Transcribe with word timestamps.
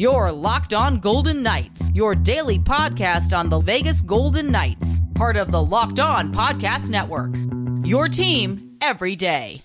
Your 0.00 0.32
Locked 0.32 0.72
On 0.72 0.98
Golden 0.98 1.42
Knights, 1.42 1.90
your 1.92 2.14
daily 2.14 2.58
podcast 2.58 3.36
on 3.36 3.50
the 3.50 3.60
Vegas 3.60 4.00
Golden 4.00 4.50
Knights, 4.50 5.02
part 5.14 5.36
of 5.36 5.50
the 5.50 5.62
Locked 5.62 6.00
On 6.00 6.32
Podcast 6.32 6.88
Network. 6.88 7.36
Your 7.86 8.08
team 8.08 8.78
every 8.80 9.14
day. 9.14 9.60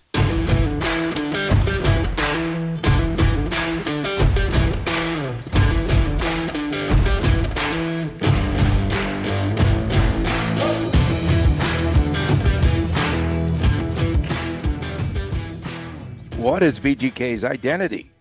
What 16.36 16.62
is 16.62 16.81
VGK's 16.81 17.45
identity? 17.45 18.15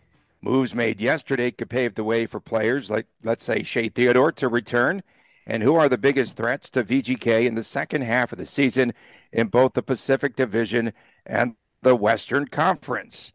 Moves 0.44 0.74
made 0.74 1.00
yesterday 1.00 1.50
could 1.50 1.70
pave 1.70 1.94
the 1.94 2.04
way 2.04 2.26
for 2.26 2.38
players 2.38 2.90
like, 2.90 3.06
let's 3.22 3.42
say, 3.42 3.62
Shea 3.62 3.88
Theodore 3.88 4.30
to 4.32 4.46
return. 4.46 5.02
And 5.46 5.62
who 5.62 5.74
are 5.74 5.88
the 5.88 5.96
biggest 5.96 6.36
threats 6.36 6.68
to 6.70 6.84
VGK 6.84 7.46
in 7.46 7.54
the 7.54 7.62
second 7.62 8.02
half 8.02 8.30
of 8.30 8.36
the 8.38 8.44
season 8.44 8.92
in 9.32 9.46
both 9.48 9.72
the 9.72 9.82
Pacific 9.82 10.36
Division 10.36 10.92
and 11.24 11.54
the 11.80 11.96
Western 11.96 12.46
Conference? 12.48 13.32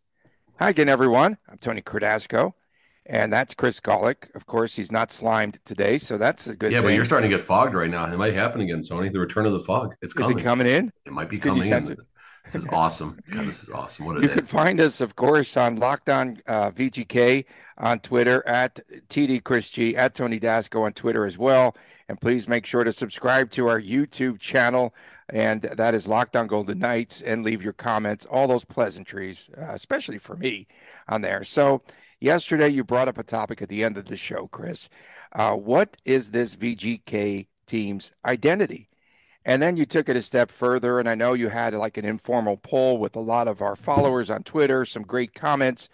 Hi 0.59 0.69
again, 0.69 0.87
everyone. 0.87 1.37
I'm 1.49 1.57
Tony 1.57 1.81
Cardasco, 1.81 2.53
and 3.07 3.33
that's 3.33 3.55
Chris 3.55 3.79
Gawlik. 3.79 4.33
Of 4.35 4.45
course, 4.45 4.75
he's 4.75 4.91
not 4.91 5.11
slimed 5.11 5.59
today, 5.65 5.97
so 5.97 6.17
that's 6.19 6.45
a 6.45 6.55
good 6.55 6.71
Yeah, 6.71 6.79
thing. 6.79 6.89
but 6.89 6.93
you're 6.93 7.05
starting 7.05 7.31
to 7.31 7.35
get 7.35 7.43
fogged 7.43 7.73
right 7.73 7.89
now. 7.89 8.05
It 8.11 8.17
might 8.17 8.35
happen 8.35 8.61
again, 8.61 8.83
Tony. 8.83 9.09
The 9.09 9.19
return 9.19 9.47
of 9.47 9.53
the 9.53 9.61
fog. 9.61 9.95
It's 10.03 10.13
coming. 10.13 10.37
Is 10.37 10.41
it 10.41 10.43
coming 10.43 10.67
in? 10.67 10.91
It 11.05 11.13
might 11.13 11.29
be 11.29 11.39
coming 11.39 11.63
in. 11.67 11.91
it? 11.91 11.99
This 12.45 12.55
is 12.55 12.67
awesome. 12.71 13.19
God, 13.31 13.47
this 13.47 13.63
is 13.63 13.69
awesome. 13.69 14.05
What 14.05 14.21
You 14.21 14.27
day. 14.27 14.33
can 14.33 14.45
find 14.45 14.79
us, 14.79 15.01
of 15.01 15.15
course, 15.15 15.55
on 15.55 15.75
Locked 15.75 16.09
On 16.09 16.41
uh, 16.47 16.71
VGK 16.71 17.45
on 17.77 17.99
Twitter 17.99 18.45
at 18.47 18.79
TD 19.07 19.43
Chris 19.43 19.69
G 19.69 19.95
at 19.95 20.15
Tony 20.15 20.39
Dasco 20.39 20.81
on 20.83 20.93
Twitter 20.93 21.25
as 21.25 21.37
well. 21.37 21.75
And 22.07 22.19
please 22.19 22.47
make 22.47 22.65
sure 22.65 22.83
to 22.83 22.91
subscribe 22.91 23.51
to 23.51 23.67
our 23.67 23.79
YouTube 23.79 24.39
channel, 24.39 24.95
and 25.29 25.61
that 25.61 25.93
is 25.93 26.07
Locked 26.07 26.35
On 26.35 26.47
Golden 26.47 26.79
Knights, 26.79 27.21
and 27.21 27.45
leave 27.45 27.61
your 27.61 27.73
comments, 27.73 28.25
all 28.25 28.47
those 28.47 28.65
pleasantries, 28.65 29.47
uh, 29.55 29.65
especially 29.73 30.17
for 30.17 30.35
me, 30.35 30.65
on 31.07 31.21
there. 31.21 31.43
So, 31.43 31.83
yesterday 32.19 32.69
you 32.69 32.83
brought 32.83 33.07
up 33.07 33.19
a 33.19 33.23
topic 33.23 33.61
at 33.61 33.69
the 33.69 33.83
end 33.83 33.95
of 33.95 34.05
the 34.05 34.15
show, 34.15 34.47
Chris. 34.47 34.89
Uh, 35.33 35.53
what 35.53 35.97
is 36.03 36.31
this 36.31 36.55
VGK 36.55 37.45
team's 37.67 38.11
identity? 38.25 38.89
And 39.45 39.61
then 39.61 39.77
you 39.77 39.85
took 39.85 40.09
it 40.09 40.17
a 40.17 40.21
step 40.21 40.51
further, 40.51 40.99
and 40.99 41.09
I 41.09 41.15
know 41.15 41.33
you 41.33 41.49
had 41.49 41.73
like 41.73 41.97
an 41.97 42.05
informal 42.05 42.57
poll 42.57 42.97
with 42.97 43.15
a 43.15 43.21
lot 43.21 43.47
of 43.47 43.61
our 43.61 43.75
followers 43.75 44.29
on 44.29 44.43
Twitter, 44.43 44.85
some 44.85 45.03
great 45.03 45.33
comments. 45.33 45.89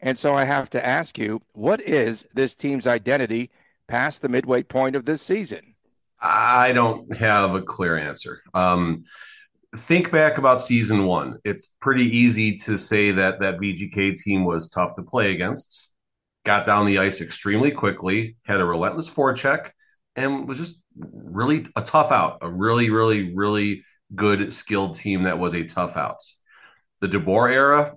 And 0.00 0.16
so 0.16 0.34
I 0.34 0.44
have 0.44 0.70
to 0.70 0.84
ask 0.84 1.18
you, 1.18 1.42
what 1.52 1.80
is 1.80 2.26
this 2.34 2.54
team's 2.54 2.86
identity 2.86 3.50
past 3.88 4.22
the 4.22 4.28
midway 4.28 4.62
point 4.62 4.96
of 4.96 5.06
this 5.06 5.22
season? 5.22 5.74
I 6.20 6.72
don't 6.72 7.14
have 7.16 7.54
a 7.54 7.62
clear 7.62 7.98
answer. 7.98 8.42
Um, 8.54 9.02
think 9.76 10.10
back 10.10 10.38
about 10.38 10.60
season 10.60 11.04
one. 11.04 11.38
It's 11.44 11.72
pretty 11.80 12.04
easy 12.04 12.54
to 12.56 12.78
say 12.78 13.10
that 13.12 13.40
that 13.40 13.58
VGK 13.58 14.16
team 14.16 14.44
was 14.44 14.68
tough 14.68 14.94
to 14.94 15.02
play 15.02 15.32
against, 15.32 15.90
got 16.44 16.64
down 16.64 16.86
the 16.86 16.98
ice 16.98 17.20
extremely 17.20 17.70
quickly, 17.70 18.36
had 18.44 18.60
a 18.60 18.64
relentless 18.64 19.10
forecheck, 19.10 19.70
and 20.16 20.48
was 20.48 20.58
just 20.58 20.76
really 20.96 21.66
a 21.76 21.82
tough 21.82 22.10
out. 22.12 22.38
A 22.42 22.50
really, 22.50 22.90
really, 22.90 23.34
really 23.34 23.84
good 24.14 24.52
skilled 24.52 24.96
team 24.96 25.24
that 25.24 25.38
was 25.38 25.54
a 25.54 25.64
tough 25.64 25.96
out. 25.96 26.18
The 27.00 27.08
DeBoer 27.08 27.52
era, 27.52 27.94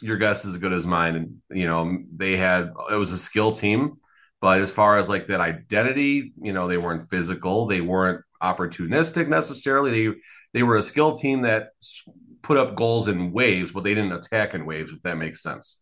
your 0.00 0.16
guess 0.16 0.44
is 0.44 0.54
as 0.54 0.60
good 0.60 0.72
as 0.72 0.86
mine. 0.86 1.16
And 1.16 1.42
you 1.50 1.66
know, 1.66 1.98
they 2.14 2.36
had 2.36 2.72
it 2.90 2.96
was 2.96 3.12
a 3.12 3.18
skill 3.18 3.52
team, 3.52 3.98
but 4.40 4.60
as 4.60 4.70
far 4.70 4.98
as 4.98 5.08
like 5.08 5.28
that 5.28 5.40
identity, 5.40 6.32
you 6.40 6.52
know, 6.52 6.68
they 6.68 6.78
weren't 6.78 7.08
physical, 7.08 7.66
they 7.66 7.80
weren't 7.80 8.22
opportunistic 8.42 9.28
necessarily. 9.28 9.90
They 9.90 10.16
they 10.52 10.62
were 10.62 10.76
a 10.76 10.82
skill 10.82 11.12
team 11.12 11.42
that 11.42 11.70
put 12.42 12.58
up 12.58 12.74
goals 12.74 13.08
in 13.08 13.32
waves, 13.32 13.72
but 13.72 13.84
they 13.84 13.94
didn't 13.94 14.12
attack 14.12 14.54
in 14.54 14.66
waves. 14.66 14.92
If 14.92 15.02
that 15.02 15.16
makes 15.16 15.42
sense. 15.42 15.80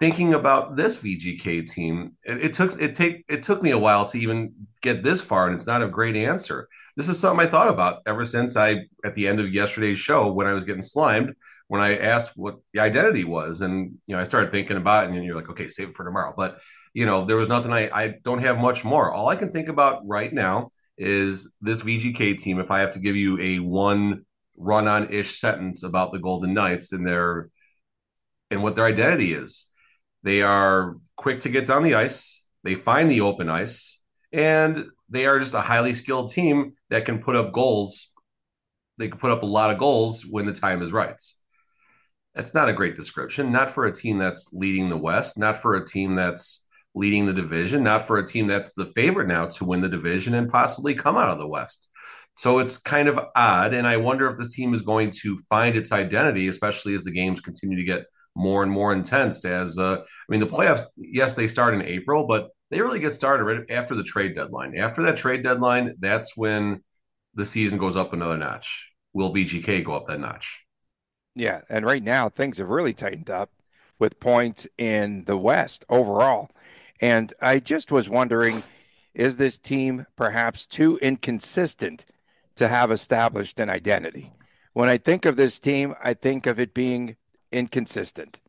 Thinking 0.00 0.34
about 0.34 0.76
this 0.76 0.98
VGK 0.98 1.70
team, 1.70 2.16
it, 2.24 2.46
it 2.46 2.52
took 2.52 2.80
it 2.80 2.96
take 2.96 3.24
it 3.28 3.42
took 3.42 3.62
me 3.62 3.70
a 3.70 3.78
while 3.78 4.04
to 4.06 4.18
even 4.18 4.52
get 4.82 5.04
this 5.04 5.20
far, 5.20 5.46
and 5.46 5.54
it's 5.54 5.66
not 5.66 5.82
a 5.82 5.88
great 5.88 6.16
answer. 6.16 6.68
This 6.96 7.08
is 7.08 7.18
something 7.18 7.46
I 7.46 7.48
thought 7.48 7.68
about 7.68 8.02
ever 8.06 8.24
since 8.24 8.56
I 8.56 8.86
at 9.04 9.14
the 9.14 9.28
end 9.28 9.38
of 9.40 9.54
yesterday's 9.54 9.98
show 9.98 10.32
when 10.32 10.46
I 10.46 10.52
was 10.52 10.64
getting 10.64 10.82
slimed 10.82 11.34
when 11.68 11.80
I 11.80 11.96
asked 11.96 12.32
what 12.36 12.58
the 12.72 12.80
identity 12.80 13.24
was, 13.24 13.60
and 13.60 13.98
you 14.06 14.14
know, 14.14 14.20
I 14.20 14.24
started 14.24 14.50
thinking 14.50 14.76
about 14.76 15.04
it, 15.04 15.10
and 15.10 15.24
you're 15.24 15.34
like, 15.34 15.48
okay, 15.50 15.68
save 15.68 15.88
it 15.90 15.94
for 15.94 16.04
tomorrow. 16.04 16.34
But 16.36 16.60
you 16.92 17.06
know, 17.06 17.24
there 17.24 17.36
was 17.36 17.48
nothing. 17.48 17.72
I 17.72 17.88
I 17.92 18.14
don't 18.22 18.40
have 18.40 18.58
much 18.58 18.84
more. 18.84 19.12
All 19.12 19.28
I 19.28 19.36
can 19.36 19.50
think 19.50 19.68
about 19.68 20.06
right 20.06 20.32
now 20.32 20.68
is 20.96 21.52
this 21.60 21.82
VGK 21.82 22.38
team. 22.38 22.60
If 22.60 22.70
I 22.70 22.80
have 22.80 22.92
to 22.92 23.00
give 23.00 23.16
you 23.16 23.40
a 23.40 23.58
one 23.58 24.24
run-on 24.56 25.12
ish 25.12 25.40
sentence 25.40 25.82
about 25.82 26.12
the 26.12 26.20
Golden 26.20 26.54
Knights 26.54 26.92
and 26.92 27.06
their 27.06 27.50
and 28.50 28.62
what 28.62 28.76
their 28.76 28.84
identity 28.84 29.32
is, 29.32 29.66
they 30.24 30.42
are 30.42 30.96
quick 31.16 31.40
to 31.40 31.48
get 31.48 31.66
down 31.66 31.84
the 31.84 31.94
ice. 31.94 32.44
They 32.64 32.74
find 32.74 33.08
the 33.08 33.20
open 33.20 33.48
ice, 33.48 34.00
and 34.32 34.86
they 35.08 35.26
are 35.26 35.38
just 35.38 35.54
a 35.54 35.60
highly 35.60 35.94
skilled 35.94 36.32
team 36.32 36.72
that 36.90 37.04
can 37.04 37.20
put 37.20 37.36
up 37.36 37.52
goals. 37.52 38.10
They 38.98 39.06
can 39.06 39.18
put 39.18 39.30
up 39.30 39.44
a 39.44 39.46
lot 39.46 39.70
of 39.70 39.78
goals 39.78 40.26
when 40.28 40.46
the 40.46 40.52
time 40.52 40.82
is 40.82 40.90
right 40.90 41.20
that's 42.34 42.54
not 42.54 42.68
a 42.68 42.72
great 42.72 42.96
description. 42.96 43.52
Not 43.52 43.70
for 43.70 43.86
a 43.86 43.92
team 43.92 44.18
that's 44.18 44.52
leading 44.52 44.88
the 44.88 44.96
West, 44.96 45.38
not 45.38 45.62
for 45.62 45.76
a 45.76 45.86
team 45.86 46.14
that's 46.14 46.64
leading 46.94 47.26
the 47.26 47.32
division, 47.32 47.82
not 47.82 48.06
for 48.06 48.18
a 48.18 48.26
team 48.26 48.46
that's 48.46 48.72
the 48.72 48.86
favorite 48.86 49.28
now 49.28 49.46
to 49.46 49.64
win 49.64 49.80
the 49.80 49.88
division 49.88 50.34
and 50.34 50.50
possibly 50.50 50.94
come 50.94 51.16
out 51.16 51.30
of 51.30 51.38
the 51.38 51.46
West. 51.46 51.88
So 52.34 52.58
it's 52.58 52.76
kind 52.76 53.08
of 53.08 53.20
odd. 53.36 53.74
And 53.74 53.86
I 53.86 53.96
wonder 53.96 54.28
if 54.28 54.36
this 54.36 54.54
team 54.54 54.74
is 54.74 54.82
going 54.82 55.12
to 55.22 55.36
find 55.48 55.76
its 55.76 55.92
identity, 55.92 56.48
especially 56.48 56.94
as 56.94 57.04
the 57.04 57.12
games 57.12 57.40
continue 57.40 57.76
to 57.76 57.84
get 57.84 58.06
more 58.34 58.62
and 58.62 58.72
more 58.72 58.92
intense. 58.92 59.44
As 59.44 59.78
uh, 59.78 59.98
I 60.00 60.04
mean, 60.28 60.40
the 60.40 60.46
playoffs, 60.46 60.84
yes, 60.96 61.34
they 61.34 61.46
start 61.46 61.74
in 61.74 61.82
April, 61.82 62.26
but 62.26 62.50
they 62.70 62.80
really 62.80 63.00
get 63.00 63.14
started 63.14 63.44
right 63.44 63.70
after 63.70 63.94
the 63.94 64.02
trade 64.02 64.34
deadline. 64.34 64.76
After 64.76 65.02
that 65.04 65.16
trade 65.16 65.42
deadline, 65.42 65.94
that's 65.98 66.36
when 66.36 66.82
the 67.34 67.44
season 67.44 67.78
goes 67.78 67.96
up 67.96 68.12
another 68.12 68.36
notch. 68.36 68.90
Will 69.12 69.32
VGK 69.32 69.84
go 69.84 69.94
up 69.94 70.06
that 70.06 70.20
notch? 70.20 70.64
Yeah, 71.34 71.62
and 71.68 71.84
right 71.84 72.02
now 72.02 72.28
things 72.28 72.58
have 72.58 72.68
really 72.68 72.94
tightened 72.94 73.30
up 73.30 73.50
with 73.98 74.20
points 74.20 74.66
in 74.78 75.24
the 75.24 75.36
West 75.36 75.84
overall. 75.88 76.50
And 77.00 77.32
I 77.40 77.58
just 77.58 77.92
was 77.92 78.08
wondering 78.08 78.62
is 79.14 79.36
this 79.36 79.58
team 79.58 80.06
perhaps 80.16 80.66
too 80.66 80.98
inconsistent 80.98 82.04
to 82.56 82.66
have 82.66 82.90
established 82.90 83.60
an 83.60 83.70
identity? 83.70 84.32
When 84.72 84.88
I 84.88 84.98
think 84.98 85.24
of 85.24 85.36
this 85.36 85.60
team, 85.60 85.94
I 86.02 86.14
think 86.14 86.46
of 86.46 86.58
it 86.58 86.74
being 86.74 87.16
inconsistent. 87.54 88.40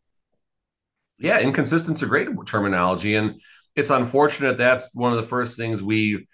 Yeah, 1.18 1.40
inconsistent's 1.40 2.02
a 2.02 2.08
great 2.08 2.28
terminology. 2.46 3.16
And 3.16 3.40
it's 3.76 3.90
unfortunate 3.90 4.58
that's 4.58 4.94
one 4.94 5.12
of 5.12 5.18
the 5.18 5.24
first 5.24 5.58
things 5.58 5.82
we 5.82 6.28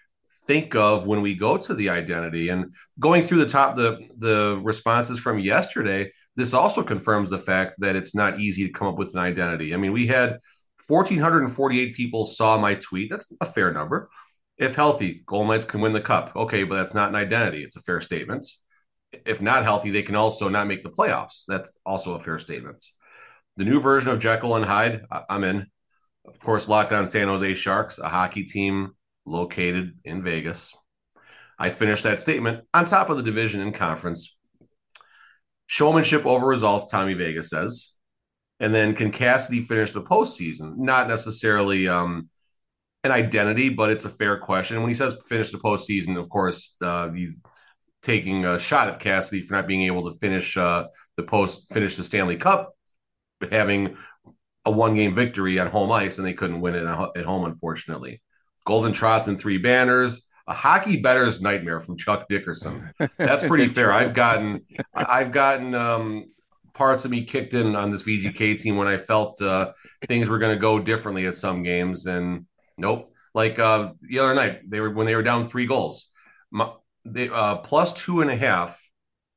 think 0.48 0.76
of 0.76 1.06
when 1.06 1.22
we 1.22 1.36
go 1.36 1.58
to 1.58 1.74
the 1.74 1.90
identity. 1.90 2.50
And 2.50 2.74
going 3.00 3.22
through 3.22 3.40
the 3.40 3.50
top 3.50 3.76
the 3.76 4.00
the 4.18 4.60
responses 4.64 5.20
from 5.20 5.40
yesterday, 5.40 6.12
this 6.36 6.54
also 6.54 6.82
confirms 6.84 7.30
the 7.30 7.38
fact 7.38 7.76
that 7.80 7.96
it's 7.96 8.16
not 8.16 8.40
easy 8.40 8.66
to 8.66 8.74
come 8.74 8.88
up 8.88 8.98
with 8.98 9.14
an 9.14 9.20
identity. 9.20 9.74
I 9.74 9.78
mean, 9.78 9.92
we 9.92 10.08
had 10.08 10.40
1,448 10.88 11.96
people 11.96 12.26
saw 12.26 12.58
my 12.58 12.76
tweet. 12.76 13.10
That's 13.10 13.32
a 13.42 13.46
fair 13.46 13.72
number. 13.72 14.10
If 14.58 14.76
healthy, 14.76 15.24
Golden 15.26 15.48
Knights 15.48 15.66
can 15.66 15.82
win 15.82 15.94
the 15.94 16.02
cup. 16.02 16.36
Okay, 16.36 16.64
but 16.64 16.76
that's 16.76 16.94
not 16.94 17.10
an 17.10 17.16
identity. 17.16 17.64
It's 17.64 17.76
a 17.76 17.82
fair 17.82 18.02
statement. 18.02 18.46
If 19.26 19.42
not 19.42 19.64
healthy, 19.64 19.92
they 19.92 20.04
can 20.04 20.16
also 20.16 20.48
not 20.48 20.68
make 20.68 20.84
the 20.84 20.90
playoffs. 20.90 21.44
That's 21.48 21.78
also 21.86 22.16
a 22.16 22.20
fair 22.20 22.40
statement. 22.40 22.84
The 23.58 23.66
new 23.66 23.82
version 23.82 24.12
of 24.12 24.20
Jekyll 24.20 24.56
and 24.56 24.66
Hyde, 24.66 25.06
I'm 25.30 25.44
in. 25.44 25.68
Of 26.26 26.40
course, 26.40 26.68
Locked 26.68 26.94
On 26.94 27.06
San 27.06 27.28
Jose 27.28 27.54
Sharks, 27.56 28.00
a 28.00 28.08
hockey 28.08 28.44
team 28.44 28.92
located 29.26 29.98
in 30.06 30.22
Vegas. 30.22 30.74
I 31.60 31.70
finished 31.70 32.04
that 32.04 32.20
statement 32.20 32.66
on 32.74 32.86
top 32.86 33.10
of 33.10 33.18
the 33.18 33.24
division 33.24 33.62
and 33.62 33.74
conference. 33.74 34.36
Showmanship 35.68 36.26
over 36.26 36.48
results, 36.48 36.88
Tommy 36.88 37.14
Vegas 37.14 37.50
says. 37.50 37.94
And 38.60 38.74
then 38.74 38.94
can 38.94 39.12
Cassidy 39.12 39.62
finish 39.64 39.92
the 39.92 40.02
postseason? 40.02 40.78
Not 40.78 41.08
necessarily 41.08 41.88
um, 41.88 42.30
an 43.04 43.12
identity, 43.12 43.70
but 43.70 43.90
it's 43.90 44.06
a 44.06 44.10
fair 44.10 44.38
question. 44.38 44.80
When 44.80 44.90
he 44.90 44.96
says 44.96 45.16
finish 45.28 45.52
the 45.52 45.58
postseason, 45.58 46.18
of 46.18 46.30
course, 46.30 46.76
uh, 46.82 47.10
he's 47.12 47.36
taking 48.02 48.46
a 48.46 48.58
shot 48.60 48.90
at 48.90 49.00
Cassidy 49.00 49.42
for 49.42 49.54
not 49.54 49.68
being 49.68 49.84
able 49.84 50.12
to 50.12 50.18
finish 50.18 50.58
uh, 50.58 50.86
the 51.18 51.24
post, 51.24 51.72
finish 51.72 51.96
the 51.96 52.04
Stanley 52.04 52.38
Cup, 52.38 52.74
but 53.40 53.54
having 53.54 53.96
a 54.66 54.72
one 54.72 54.96
game 54.96 55.16
victory 55.16 55.60
on 55.60 55.68
home 55.68 55.92
ice, 55.92 56.18
and 56.18 56.26
they 56.26 56.34
couldn't 56.34 56.62
win 56.62 56.76
it 56.76 56.86
at 56.86 57.26
home, 57.26 57.46
unfortunately. 57.46 58.22
Golden 58.66 58.94
Trots 58.94 59.28
and 59.28 59.40
three 59.40 59.58
banners. 59.58 60.24
A 60.48 60.54
hockey 60.54 60.98
better's 60.98 61.42
nightmare 61.42 61.80
from 61.80 61.98
Chuck 61.98 62.28
Dickerson. 62.28 62.92
That's 63.18 63.44
pretty 63.44 63.68
fair. 63.74 63.92
I've 63.92 64.14
gotten, 64.14 64.62
I've 64.94 65.32
gotten 65.32 65.74
um, 65.76 66.26
parts 66.74 67.06
of 67.06 67.12
me 67.12 67.24
kicked 67.24 67.54
in 67.54 67.76
on 67.76 67.92
this 67.92 68.04
VGK 68.04 68.60
team 68.60 68.76
when 68.76 68.88
I 68.88 68.98
felt 68.98 69.42
uh, 69.42 69.72
things 70.08 70.30
were 70.30 70.40
going 70.40 70.54
to 70.56 70.60
go 70.60 70.80
differently 70.80 71.26
at 71.28 71.38
some 71.38 71.64
games, 71.64 72.06
and 72.06 72.46
nope. 72.78 73.12
Like 73.34 73.60
uh, 73.60 73.94
the 74.02 74.20
other 74.20 74.36
night, 74.36 74.70
they 74.70 74.82
were 74.82 74.92
when 74.92 75.06
they 75.06 75.16
were 75.16 75.24
down 75.24 75.46
three 75.46 75.66
goals, 75.66 76.10
my, 76.52 76.72
they 77.06 77.30
uh, 77.30 77.58
plus 77.58 77.94
two 77.94 78.22
and 78.22 78.30
a 78.30 78.36
half 78.36 78.82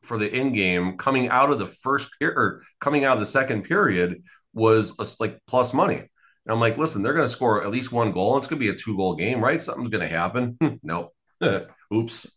for 0.02 0.18
the 0.18 0.30
in 0.32 0.52
game 0.52 0.96
coming 0.96 1.28
out 1.28 1.50
of 1.50 1.58
the 1.58 1.66
first 1.66 2.08
period 2.18 2.36
or 2.36 2.62
coming 2.80 3.04
out 3.04 3.14
of 3.14 3.20
the 3.20 3.26
second 3.26 3.62
period 3.64 4.22
was 4.52 4.94
a, 4.98 5.06
like 5.18 5.40
plus 5.46 5.74
money. 5.74 5.96
And 5.96 6.52
I'm 6.52 6.60
like, 6.60 6.76
listen, 6.76 7.02
they're 7.02 7.14
going 7.14 7.26
to 7.26 7.32
score 7.32 7.62
at 7.64 7.70
least 7.70 7.90
one 7.90 8.12
goal. 8.12 8.36
It's 8.36 8.46
going 8.46 8.60
to 8.60 8.64
be 8.64 8.70
a 8.70 8.78
two 8.78 8.96
goal 8.96 9.16
game, 9.16 9.42
right? 9.42 9.62
Something's 9.62 9.88
going 9.88 10.08
to 10.08 10.14
happen. 10.14 10.58
no, 10.82 11.12
oops. 11.94 12.30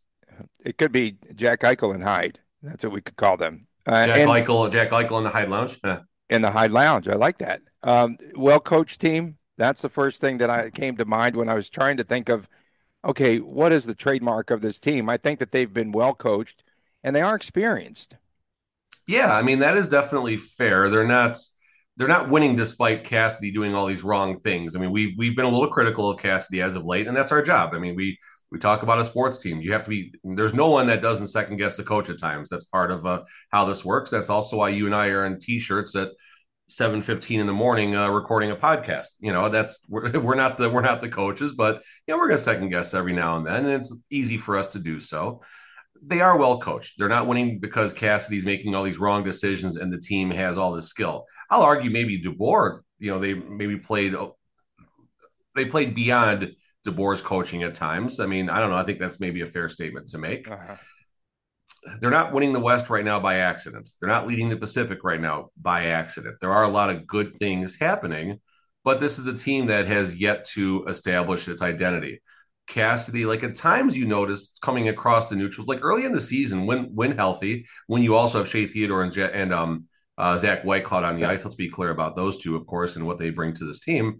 It 0.63 0.77
could 0.77 0.91
be 0.91 1.17
Jack 1.35 1.61
Eichel 1.61 1.93
and 1.93 2.03
Hyde. 2.03 2.39
That's 2.61 2.83
what 2.83 2.93
we 2.93 3.01
could 3.01 3.17
call 3.17 3.37
them. 3.37 3.67
Uh, 3.85 4.05
Jack 4.05 4.19
and, 4.19 4.29
Eichel, 4.29 4.71
Jack 4.71 4.91
Eichel 4.91 5.17
in 5.17 5.23
the 5.23 5.29
Hyde 5.29 5.49
Lounge. 5.49 5.79
In 6.29 6.41
the 6.41 6.51
Hyde 6.51 6.71
Lounge, 6.71 7.07
I 7.07 7.15
like 7.15 7.37
that. 7.39 7.61
Um, 7.83 8.17
well 8.35 8.59
coached 8.59 9.01
team. 9.01 9.37
That's 9.57 9.81
the 9.81 9.89
first 9.89 10.21
thing 10.21 10.37
that 10.37 10.49
I 10.49 10.69
came 10.69 10.97
to 10.97 11.05
mind 11.05 11.35
when 11.35 11.49
I 11.49 11.55
was 11.55 11.69
trying 11.69 11.97
to 11.97 12.03
think 12.03 12.29
of, 12.29 12.47
okay, 13.07 13.39
what 13.39 13.71
is 13.71 13.85
the 13.85 13.95
trademark 13.95 14.51
of 14.51 14.61
this 14.61 14.77
team? 14.77 15.09
I 15.09 15.17
think 15.17 15.39
that 15.39 15.51
they've 15.51 15.73
been 15.73 15.91
well 15.91 16.13
coached 16.13 16.63
and 17.03 17.15
they 17.15 17.21
are 17.21 17.35
experienced. 17.35 18.17
Yeah, 19.07 19.33
I 19.33 19.41
mean 19.41 19.59
that 19.59 19.77
is 19.77 19.87
definitely 19.87 20.37
fair. 20.37 20.89
They're 20.89 21.07
not 21.07 21.37
they're 21.95 22.07
not 22.07 22.29
winning 22.29 22.55
despite 22.55 23.05
Cassidy 23.05 23.51
doing 23.51 23.73
all 23.73 23.87
these 23.87 24.03
wrong 24.03 24.39
things. 24.41 24.75
I 24.75 24.79
mean, 24.79 24.91
we 24.91 25.15
we've 25.17 25.35
been 25.35 25.45
a 25.45 25.49
little 25.49 25.69
critical 25.71 26.09
of 26.09 26.19
Cassidy 26.19 26.61
as 26.61 26.75
of 26.75 26.85
late, 26.85 27.07
and 27.07 27.15
that's 27.15 27.31
our 27.31 27.41
job. 27.41 27.73
I 27.73 27.79
mean, 27.79 27.95
we 27.95 28.19
we 28.51 28.59
talk 28.59 28.83
about 28.83 28.99
a 28.99 29.05
sports 29.05 29.37
team. 29.39 29.61
You 29.61 29.71
have 29.73 29.83
to 29.85 29.89
be. 29.89 30.13
There's 30.23 30.53
no 30.53 30.69
one 30.69 30.87
that 30.87 31.01
doesn't 31.01 31.29
second 31.29 31.57
guess 31.57 31.77
the 31.77 31.83
coach 31.83 32.09
at 32.09 32.19
times. 32.19 32.49
That's 32.49 32.65
part 32.65 32.91
of 32.91 33.05
uh, 33.05 33.23
how 33.49 33.65
this 33.65 33.83
works. 33.83 34.09
That's 34.09 34.29
also 34.29 34.57
why 34.57 34.69
you 34.69 34.85
and 34.85 34.95
I 34.95 35.07
are 35.07 35.25
in 35.25 35.39
t-shirts 35.39 35.93
at 36.67 36.73
7:15 36.73 37.39
in 37.39 37.47
the 37.47 37.53
morning 37.53 37.95
uh, 37.95 38.09
recording 38.09 38.51
a 38.51 38.55
podcast. 38.55 39.07
You 39.19 39.33
know, 39.33 39.49
that's 39.49 39.81
we're, 39.87 40.19
we're 40.19 40.35
not 40.35 40.57
the 40.57 40.69
we're 40.69 40.81
not 40.81 41.01
the 41.01 41.09
coaches, 41.09 41.53
but 41.53 41.83
you 42.07 42.13
know, 42.13 42.17
we're 42.17 42.27
gonna 42.27 42.39
second 42.39 42.69
guess 42.69 42.93
every 42.93 43.13
now 43.13 43.37
and 43.37 43.45
then, 43.45 43.65
and 43.65 43.73
it's 43.73 43.95
easy 44.09 44.37
for 44.37 44.57
us 44.57 44.69
to 44.69 44.79
do 44.79 44.99
so 44.99 45.41
they 46.01 46.21
are 46.21 46.37
well 46.37 46.59
coached. 46.59 46.97
They're 46.97 47.09
not 47.09 47.27
winning 47.27 47.59
because 47.59 47.93
Cassidy's 47.93 48.45
making 48.45 48.75
all 48.75 48.83
these 48.83 48.99
wrong 48.99 49.23
decisions 49.23 49.75
and 49.75 49.91
the 49.91 49.97
team 49.97 50.29
has 50.31 50.57
all 50.57 50.71
this 50.71 50.87
skill. 50.87 51.25
I'll 51.49 51.63
argue 51.63 51.89
maybe 51.89 52.21
DeBoer, 52.21 52.81
you 52.99 53.11
know, 53.11 53.19
they 53.19 53.33
maybe 53.33 53.77
played 53.77 54.15
they 55.55 55.65
played 55.65 55.95
beyond 55.95 56.55
DeBoer's 56.85 57.21
coaching 57.21 57.63
at 57.63 57.73
times. 57.73 58.19
I 58.19 58.27
mean, 58.27 58.49
I 58.49 58.59
don't 58.59 58.69
know. 58.69 58.77
I 58.77 58.83
think 58.83 58.99
that's 58.99 59.19
maybe 59.19 59.41
a 59.41 59.47
fair 59.47 59.69
statement 59.69 60.07
to 60.09 60.17
make. 60.17 60.49
Uh-huh. 60.49 60.75
They're 61.99 62.09
not 62.11 62.33
winning 62.33 62.53
the 62.53 62.59
West 62.59 62.89
right 62.89 63.05
now 63.05 63.19
by 63.19 63.37
accident. 63.37 63.89
They're 63.99 64.09
not 64.09 64.27
leading 64.27 64.49
the 64.49 64.57
Pacific 64.57 65.03
right 65.03 65.21
now 65.21 65.49
by 65.61 65.87
accident. 65.87 66.37
There 66.41 66.51
are 66.51 66.63
a 66.63 66.69
lot 66.69 66.89
of 66.89 67.07
good 67.07 67.37
things 67.37 67.75
happening, 67.75 68.39
but 68.83 68.99
this 68.99 69.19
is 69.19 69.27
a 69.27 69.33
team 69.33 69.67
that 69.67 69.87
has 69.87 70.15
yet 70.15 70.45
to 70.49 70.85
establish 70.87 71.47
its 71.47 71.61
identity. 71.61 72.21
Cassidy, 72.67 73.25
like 73.25 73.43
at 73.43 73.55
times 73.55 73.97
you 73.97 74.05
notice 74.05 74.51
coming 74.61 74.89
across 74.89 75.29
the 75.29 75.35
neutrals, 75.35 75.69
like 75.69 75.79
early 75.81 76.03
in 76.03 76.11
the 76.11 76.19
season 76.19 76.65
when 76.65 76.93
when 76.93 77.13
healthy, 77.13 77.65
when 77.87 78.03
you 78.03 78.15
also 78.15 78.39
have 78.39 78.49
Shea 78.49 78.67
Theodore 78.67 79.03
and, 79.03 79.17
and 79.17 79.53
um, 79.53 79.85
uh, 80.17 80.37
Zach 80.37 80.63
Whitecloud 80.63 81.03
on 81.03 81.15
the 81.15 81.25
ice. 81.25 81.45
Let's 81.45 81.55
be 81.55 81.69
clear 81.69 81.91
about 81.91 82.15
those 82.15 82.37
two, 82.37 82.55
of 82.55 82.65
course, 82.65 82.95
and 82.95 83.05
what 83.05 83.17
they 83.17 83.29
bring 83.29 83.53
to 83.53 83.65
this 83.65 83.79
team. 83.79 84.19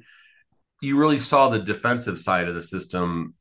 You 0.82 0.98
really 0.98 1.20
saw 1.20 1.50
the 1.50 1.60
defensive 1.60 2.20
side 2.20 2.48
of 2.48 2.56
the 2.56 2.62
system 2.62 3.34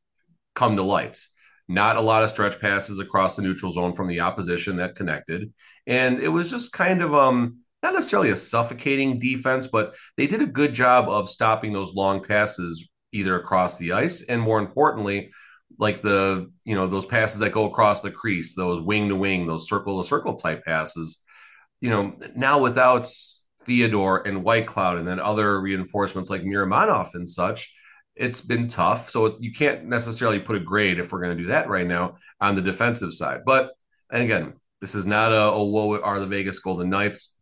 come 0.55 0.77
to 0.77 0.83
light. 0.83 1.25
Not 1.69 1.97
a 1.97 2.01
lot 2.01 2.23
of 2.23 2.31
stretch 2.31 2.61
passes 2.61 3.01
across 3.01 3.37
the 3.37 3.43
neutral 3.43 3.73
zone 3.73 3.93
from 3.93 4.07
the 4.07 4.21
opposition 4.21 4.77
that 4.77 4.95
connected, 4.95 5.53
and 5.87 6.21
it 6.21 6.29
was 6.29 6.51
just 6.51 6.73
kind 6.73 7.03
of 7.03 7.15
um 7.15 7.59
not 7.83 7.95
necessarily 7.95 8.31
a 8.31 8.37
suffocating 8.37 9.19
defense, 9.19 9.67
but 9.67 9.95
they 10.17 10.27
did 10.27 10.43
a 10.43 10.47
good 10.47 10.73
job 10.73 11.09
of 11.09 11.31
stopping 11.31 11.73
those 11.73 11.95
long 11.95 12.23
passes 12.23 12.89
either 13.13 13.37
across 13.37 13.77
the 13.79 13.93
ice 13.93 14.23
and 14.23 14.41
more 14.41 14.59
importantly 14.59 15.31
like 15.79 16.03
the 16.03 16.51
you 16.65 16.75
know 16.75 16.87
those 16.87 17.07
passes 17.07 17.39
that 17.41 17.53
go 17.53 17.67
across 17.67 18.01
the 18.01 18.11
crease 18.11 18.55
those 18.55 18.81
wing 18.81 19.09
to 19.09 19.17
wing 19.17 19.47
those 19.47 19.69
circle 19.69 20.01
to 20.01 20.09
circle 20.09 20.35
type 20.35 20.65
passes. 20.65 21.23
You 21.81 21.91
know 21.91 22.19
now 22.35 22.59
without 22.61 23.11
theodore 23.65 24.27
and 24.27 24.45
Whitecloud, 24.45 24.99
and 24.99 25.07
then 25.07 25.21
other 25.21 25.61
reinforcements 25.61 26.31
like 26.31 26.43
Miromanov 26.43 27.15
and 27.15 27.29
such 27.29 27.73
it's 28.17 28.41
been 28.41 28.67
tough 28.67 29.11
so 29.11 29.37
you 29.41 29.53
can't 29.53 29.85
necessarily 29.85 30.41
put 30.41 30.57
a 30.57 30.61
grade 30.61 30.99
if 30.99 31.13
we're 31.13 31.23
going 31.23 31.37
to 31.37 31.43
do 31.43 31.49
that 31.49 31.69
right 31.69 31.87
now 31.87 32.17
on 32.41 32.55
the 32.55 32.63
defensive 32.63 33.13
side 33.13 33.41
but 33.45 33.73
and 34.11 34.23
again 34.23 34.55
this 34.81 34.95
is 34.95 35.07
not 35.07 35.33
a, 35.33 35.53
a 35.53 35.65
woe 35.65 36.01
are 36.01 36.21
the 36.21 36.27
vegas 36.27 36.59
golden 36.59 36.89
knights 36.89 37.35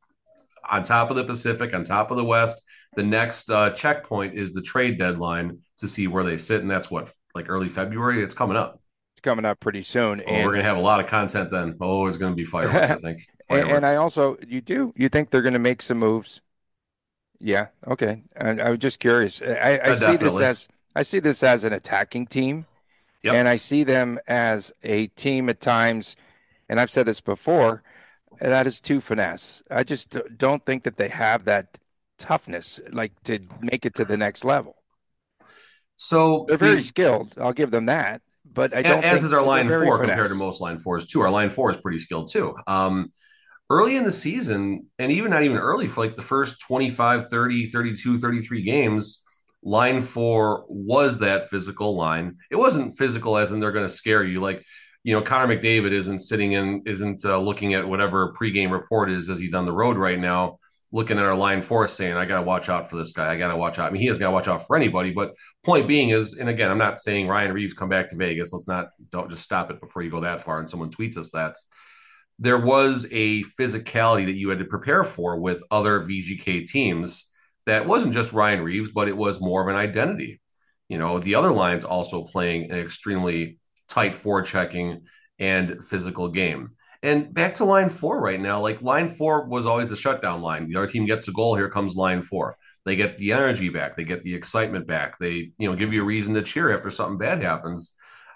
on 0.69 0.83
top 0.83 1.11
of 1.11 1.17
the 1.17 1.25
pacific 1.25 1.75
on 1.75 1.85
top 1.85 2.11
of 2.11 2.17
the 2.17 2.25
west 2.25 2.63
the 2.95 3.03
next 3.03 3.51
uh, 3.51 3.71
checkpoint 3.71 4.35
is 4.35 4.53
the 4.53 4.63
trade 4.63 4.99
deadline 4.99 5.59
to 5.79 5.89
see 5.89 6.07
where 6.07 6.25
they 6.25 6.37
sit, 6.37 6.63
and 6.63 6.71
that's 6.71 6.91
what 6.91 7.11
like 7.35 7.49
early 7.49 7.69
February. 7.69 8.23
It's 8.23 8.35
coming 8.35 8.57
up. 8.57 8.81
It's 9.15 9.21
coming 9.21 9.45
up 9.45 9.61
pretty 9.61 9.83
soon, 9.83 10.21
oh, 10.21 10.31
and 10.31 10.45
we're 10.45 10.53
gonna 10.53 10.65
have 10.65 10.77
a 10.77 10.81
lot 10.81 11.01
of 11.01 11.07
content 11.07 11.51
then. 11.51 11.77
Oh, 11.81 12.07
it's 12.07 12.19
gonna 12.19 12.35
be 12.35 12.45
fireworks, 12.45 12.91
I 12.91 12.97
think. 12.97 13.27
and, 13.49 13.71
and, 13.71 13.87
I 13.87 13.97
also, 13.97 14.37
you 14.47 14.61
do, 14.61 14.93
you 14.97 15.09
think 15.09 15.31
they're 15.31 15.43
gonna 15.43 15.59
make 15.59 15.83
some 15.83 15.99
moves? 15.99 16.41
Yeah. 17.45 17.67
Okay. 17.87 18.23
And 18.35 18.59
I 18.59 18.71
was 18.71 18.79
just 18.79 18.99
curious. 18.99 19.43
I, 19.43 19.79
I 19.85 19.95
see 19.95 20.17
this 20.17 20.41
as 20.41 20.67
I 20.97 21.03
see 21.03 21.19
this 21.19 21.43
as 21.43 21.63
an 21.65 21.75
attacking 21.75 22.27
team, 22.27 22.65
yep. 23.23 23.35
and 23.35 23.47
I 23.47 23.57
see 23.57 23.85
them 23.85 24.19
as 24.27 24.73
a 24.83 25.09
team 25.09 25.51
at 25.51 25.61
times. 25.61 26.17
And 26.71 26.81
I've 26.81 26.91
said 26.91 27.05
this 27.05 27.21
before. 27.21 27.83
That 28.41 28.67
is 28.67 28.81
too 28.81 29.03
finesse. 29.03 29.63
I 29.71 29.85
just 29.85 30.17
don't 30.39 30.65
think 30.65 30.85
that 30.85 30.97
they 30.97 31.09
have 31.09 31.45
that 31.45 31.79
toughness, 32.19 32.81
like 32.91 33.13
to 33.25 33.41
make 33.61 33.85
it 33.85 33.95
to 33.97 34.07
the 34.07 34.17
next 34.17 34.47
level. 34.47 34.77
So 35.97 36.47
they're 36.49 36.57
very 36.57 36.77
the, 36.77 36.83
skilled. 36.83 37.35
I'll 37.39 37.53
give 37.53 37.71
them 37.71 37.87
that. 37.87 38.23
But 38.51 38.75
I 38.75 38.81
don't. 38.81 39.05
As 39.05 39.23
is 39.23 39.35
our 39.35 39.43
line 39.43 39.69
four 39.69 39.99
finesse. 39.99 39.99
compared 39.99 40.29
to 40.31 40.35
most 40.35 40.63
line 40.63 40.79
fours 40.79 41.05
too. 41.07 41.21
Our 41.21 41.31
line 41.31 41.51
four 41.51 41.71
is 41.71 41.77
pretty 41.77 41.99
skilled 41.99 42.31
too. 42.31 42.55
Um, 42.67 43.13
early 43.71 43.97
in 43.97 44.05
the 44.05 44.13
season, 44.13 44.87
and 44.99 45.13
even 45.13 45.31
not 45.31 45.43
even 45.43 45.57
early 45.57 45.89
for 45.89 46.05
like 46.05 46.17
the 46.17 46.23
first 46.23 46.61
25, 46.61 47.29
30, 47.29 47.67
32, 47.67 48.19
33 48.19 48.63
games, 48.63 49.23
line 49.63 50.01
four 50.01 50.65
was 50.69 51.19
that 51.19 51.51
physical 51.51 51.97
line. 51.97 52.37
It 52.51 52.57
wasn't 52.57 52.97
physical 52.97 53.37
as 53.37 53.53
in 53.53 53.61
they're 53.61 53.73
going 53.73 53.87
to 53.87 53.93
scare 53.93 54.25
you. 54.25 54.41
Like, 54.41 54.63
you 55.03 55.15
know, 55.15 55.23
Connor 55.23 55.57
McDavid 55.57 55.93
isn't 55.93 56.21
sitting 56.21 56.53
in, 56.53 56.83
isn't 56.87 57.25
uh, 57.25 57.39
looking 57.39 57.75
at 57.75 57.87
whatever 57.87 58.33
pregame 58.33 58.71
report 58.71 59.11
is 59.11 59.31
as 59.31 59.39
he's 59.39 59.55
on 59.55 59.65
the 59.65 59.73
road 59.73 59.97
right 59.97 60.19
now 60.19 60.59
looking 60.95 61.19
at 61.19 61.25
our 61.25 61.35
line 61.35 61.61
four 61.61 61.89
saying, 61.89 62.17
I 62.17 62.25
got 62.25 62.37
to 62.37 62.43
watch 62.43 62.69
out 62.69 62.89
for 62.89 62.97
this 62.97 63.11
guy. 63.11 63.33
I 63.33 63.37
got 63.37 63.49
to 63.49 63.57
watch 63.57 63.81
out. 63.81 63.89
I 63.89 63.91
mean, 63.91 64.01
he 64.01 64.07
has 64.07 64.17
got 64.17 64.27
to 64.27 64.31
watch 64.31 64.47
out 64.47 64.65
for 64.65 64.77
anybody. 64.77 65.11
But 65.11 65.35
point 65.65 65.89
being 65.89 66.11
is, 66.11 66.35
and 66.35 66.49
again, 66.49 66.71
I'm 66.71 66.79
not 66.79 67.01
saying 67.01 67.27
Ryan 67.27 67.53
Reaves 67.53 67.75
come 67.75 67.89
back 67.89 68.09
to 68.11 68.17
Vegas. 68.17 68.53
Let's 68.53 68.69
not, 68.69 68.91
don't 69.11 69.29
just 69.29 69.43
stop 69.43 69.73
it 69.73 69.81
before 69.81 70.03
you 70.03 70.11
go 70.11 70.21
that 70.21 70.45
far 70.45 70.61
and 70.61 70.71
someone 70.71 70.91
tweets 70.91 71.19
us 71.19 71.33
that. 71.33 71.57
There 72.39 72.59
was 72.59 73.07
a 73.11 73.43
physicality 73.45 74.27
that 74.27 74.35
you 74.35 74.49
had 74.49 74.59
to 74.59 74.65
prepare 74.65 75.05
for 75.05 75.39
with 75.39 75.63
other 75.71 76.01
VGK 76.01 76.67
teams 76.67 77.27
that 77.67 77.87
wasn't 77.87 78.13
just 78.13 78.33
Ryan 78.33 78.63
Reaves, 78.63 78.91
but 78.91 79.09
it 79.09 79.17
was 79.17 79.41
more 79.41 79.63
of 79.63 79.69
an 79.69 79.77
identity. 79.77 80.41
You 80.89 80.99
know, 80.99 81.19
the 81.19 81.37
other 81.37 81.53
lines 81.53 81.85
also 81.85 82.25
playing 82.25 82.71
an 82.71 82.79
extremely 82.79 83.59
tight 83.89 84.13
forechecking 84.13 85.03
and 85.39 85.85
physical 85.85 86.29
game. 86.29 86.71
And 87.03 87.35
back 87.35 87.55
to 87.57 87.65
line 87.65 87.91
four 87.91 88.21
right 88.21 88.41
now, 88.41 88.61
like 88.61 88.81
line 88.81 89.11
four 89.11 89.47
was 89.47 89.67
always 89.67 89.91
the 89.91 89.97
shutdown 89.97 90.41
line. 90.41 90.69
The 90.69 90.77
other 90.77 90.87
team 90.87 91.05
gets 91.05 91.29
a 91.29 91.33
goal, 91.33 91.55
here 91.55 91.69
comes 91.69 91.95
line 91.95 92.23
four. 92.23 92.57
They 92.85 92.97
get 92.97 93.19
the 93.19 93.33
energy 93.33 93.69
back, 93.69 93.97
they 93.97 94.05
get 94.05 94.23
the 94.23 94.35
excitement 94.35 94.87
back. 94.87 95.19
They, 95.19 95.53
you 95.59 95.71
know, 95.71 95.77
give 95.77 95.93
you 95.93 96.03
a 96.03 96.07
reason 96.07 96.35
to 96.35 96.43
cheer 96.43 96.75
after 96.75 96.91
something 96.91 97.19
bad 97.19 97.43
happens. 97.43 97.95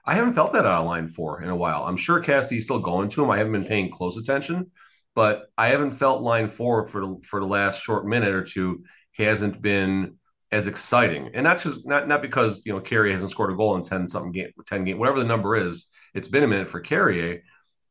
I 0.08 0.14
haven't 0.14 0.32
felt 0.32 0.52
that 0.52 0.64
out 0.64 0.80
of 0.80 0.86
line 0.86 1.08
four 1.08 1.42
in 1.42 1.50
a 1.50 1.56
while. 1.56 1.84
I'm 1.84 1.98
sure 1.98 2.18
Cassidy's 2.18 2.64
still 2.64 2.78
going 2.78 3.10
to 3.10 3.22
him. 3.22 3.30
I 3.30 3.36
haven't 3.36 3.52
been 3.52 3.66
paying 3.66 3.90
close 3.90 4.16
attention, 4.16 4.70
but 5.14 5.50
I 5.58 5.68
haven't 5.68 5.90
felt 5.90 6.22
line 6.22 6.48
four 6.48 6.86
for 6.86 7.18
for 7.22 7.40
the 7.40 7.46
last 7.46 7.82
short 7.82 8.06
minute 8.06 8.32
or 8.32 8.42
two 8.42 8.84
hasn't 9.12 9.60
been 9.60 10.16
as 10.50 10.66
exciting. 10.66 11.30
And 11.34 11.44
not 11.44 11.58
just 11.58 11.86
not 11.86 12.08
not 12.08 12.22
because 12.22 12.62
you 12.64 12.72
know 12.72 12.80
Carrier 12.80 13.12
hasn't 13.12 13.30
scored 13.30 13.52
a 13.52 13.54
goal 13.54 13.76
in 13.76 13.82
10 13.82 14.06
something 14.06 14.32
game 14.32 14.50
10 14.66 14.84
game, 14.84 14.98
whatever 14.98 15.18
the 15.18 15.26
number 15.26 15.56
is, 15.56 15.88
it's 16.14 16.28
been 16.28 16.42
a 16.42 16.48
minute 16.48 16.70
for 16.70 16.80
Carrier 16.80 17.42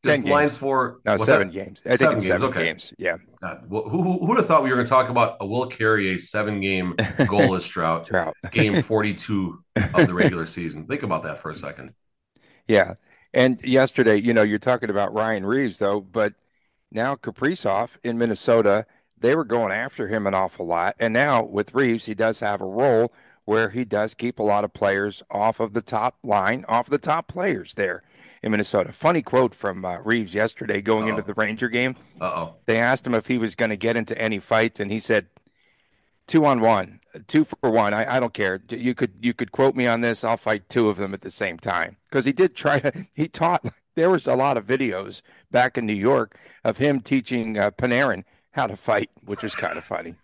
just 0.04 0.24
line 0.26 0.50
for 0.50 1.00
no 1.06 1.18
seven 1.18 1.50
that? 1.50 1.54
games. 1.54 1.82
I 1.86 1.96
seven 1.96 1.98
think 1.98 2.14
it's 2.14 2.26
games. 2.26 2.34
seven 2.34 2.50
okay. 2.50 2.64
games. 2.66 2.94
Yeah. 2.98 3.18
God, 3.42 3.64
who, 3.70 3.90
who 3.90 4.26
would 4.28 4.38
have 4.38 4.46
thought 4.46 4.64
we 4.64 4.70
were 4.70 4.76
going 4.76 4.88
to 4.88 4.90
talk 4.90 5.10
about 5.10 5.38
a 5.40 5.46
Will 5.46 5.68
Carrier 5.68 6.18
seven 6.18 6.62
game 6.62 6.94
goalless 6.98 7.70
drought, 7.70 8.06
drought. 8.06 8.36
game 8.52 8.82
42 8.82 9.60
of 9.76 10.08
the 10.08 10.14
regular 10.14 10.46
season? 10.46 10.88
Think 10.88 11.04
about 11.04 11.24
that 11.24 11.40
for 11.40 11.52
a 11.52 11.56
second. 11.56 11.94
Yeah. 12.68 12.96
And 13.34 13.62
yesterday, 13.64 14.18
you 14.18 14.34
know, 14.34 14.44
you're 14.44 14.60
talking 14.60 14.90
about 14.90 15.14
Ryan 15.14 15.46
Reaves, 15.46 15.78
though, 15.80 16.02
but 16.02 16.34
now 16.92 17.16
Kaprizov 17.16 17.98
in 18.04 18.18
Minnesota, 18.18 18.86
they 19.20 19.36
were 19.36 19.44
going 19.46 19.72
after 19.72 20.08
him 20.08 20.26
an 20.26 20.34
awful 20.34 20.66
lot. 20.66 20.96
And 21.00 21.14
now 21.14 21.44
with 21.44 21.74
Reaves, 21.74 22.06
he 22.06 22.14
does 22.14 22.40
have 22.40 22.62
a 22.62 22.66
role 22.66 23.14
where 23.46 23.70
he 23.70 23.86
does 23.86 24.14
keep 24.14 24.40
a 24.40 24.44
lot 24.44 24.64
of 24.64 24.74
players 24.74 25.24
off 25.32 25.60
of 25.60 25.74
the 25.74 25.82
top 25.82 26.18
line, 26.24 26.66
off 26.68 26.90
the 26.90 26.98
top 26.98 27.28
players 27.28 27.76
there 27.76 28.04
in 28.44 28.52
Minnesota. 28.52 28.92
Funny 28.92 29.22
quote 29.22 29.56
from 29.56 29.86
uh, 29.86 30.00
Reaves 30.00 30.36
yesterday 30.36 30.82
going 30.82 31.06
Uh-oh. 31.06 31.10
into 31.12 31.22
the 31.22 31.34
Ranger 31.34 31.70
game. 31.70 31.96
Uh 32.20 32.26
oh. 32.26 32.56
They 32.66 32.78
asked 32.78 33.08
him 33.08 33.14
if 33.14 33.28
he 33.28 33.38
was 33.38 33.56
going 33.56 33.70
to 33.70 33.78
get 33.78 33.96
into 33.96 34.20
any 34.20 34.40
fights, 34.40 34.80
and 34.80 34.92
he 34.92 35.00
said, 35.00 35.28
two 36.28 36.46
on 36.46 36.60
one, 36.60 37.00
two 37.28 37.44
for 37.44 37.70
one. 37.70 37.94
I, 37.94 38.18
I 38.18 38.20
don't 38.20 38.34
care. 38.34 38.62
You 38.70 38.94
could 38.94 39.14
you 39.22 39.34
could 39.34 39.52
quote 39.52 39.76
me 39.76 39.88
on 39.88 40.02
this. 40.02 40.24
I'll 40.24 40.38
fight 40.38 40.70
two 40.70 40.90
of 40.90 40.98
them 40.98 41.14
at 41.14 41.22
the 41.22 41.32
same 41.32 41.58
time 41.58 41.98
because 42.10 42.26
he 42.26 42.34
did 42.34 42.56
try 42.56 42.80
to. 42.80 43.08
He 43.14 43.28
taught. 43.28 43.66
There 43.96 44.10
was 44.12 44.28
a 44.28 44.36
lot 44.36 44.58
of 44.58 44.66
videos 44.68 45.22
back 45.50 45.78
in 45.78 45.88
New 45.88 45.94
York 45.94 46.38
of 46.64 46.78
him 46.78 47.00
teaching 47.00 47.58
uh, 47.58 47.72
Panarin 47.72 48.26
how 48.52 48.68
to 48.68 48.76
fight, 48.76 49.10
which 49.26 49.42
was 49.42 49.56
kind 49.56 49.78
of 49.78 49.84
funny. 49.84 50.16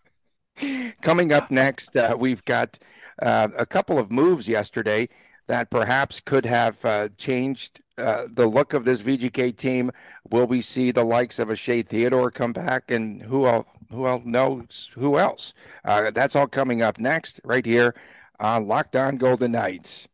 Coming 1.01 1.31
up 1.31 1.49
next, 1.49 1.95
uh, 1.95 2.15
we've 2.19 2.45
got 2.45 2.77
uh, 3.19 3.47
a 3.57 3.65
couple 3.65 3.97
of 3.97 4.11
moves 4.11 4.47
yesterday 4.47 5.09
that 5.47 5.69
perhaps 5.69 6.19
could 6.19 6.45
have 6.45 6.83
uh, 6.85 7.09
changed 7.17 7.81
uh, 7.97 8.27
the 8.31 8.47
look 8.47 8.73
of 8.73 8.85
this 8.85 9.01
VGK 9.01 9.55
team. 9.55 9.91
Will 10.29 10.47
we 10.47 10.61
see 10.61 10.91
the 10.91 11.03
likes 11.03 11.39
of 11.39 11.49
a 11.49 11.55
Shea 11.55 11.81
Theodore 11.81 12.31
come 12.31 12.53
back, 12.53 12.89
and 12.89 13.23
who 13.23 13.45
else, 13.45 13.65
who 13.93 14.07
else 14.07 14.23
knows 14.25 14.89
who 14.95 15.17
else? 15.17 15.53
Uh, 15.85 16.11
that's 16.11 16.35
all 16.35 16.47
coming 16.47 16.81
up 16.81 16.99
next, 16.99 17.39
right 17.43 17.65
here 17.65 17.95
on 18.39 18.67
Locked 18.67 18.95
On 18.95 19.17
Golden 19.17 19.53
Knights. 19.53 20.07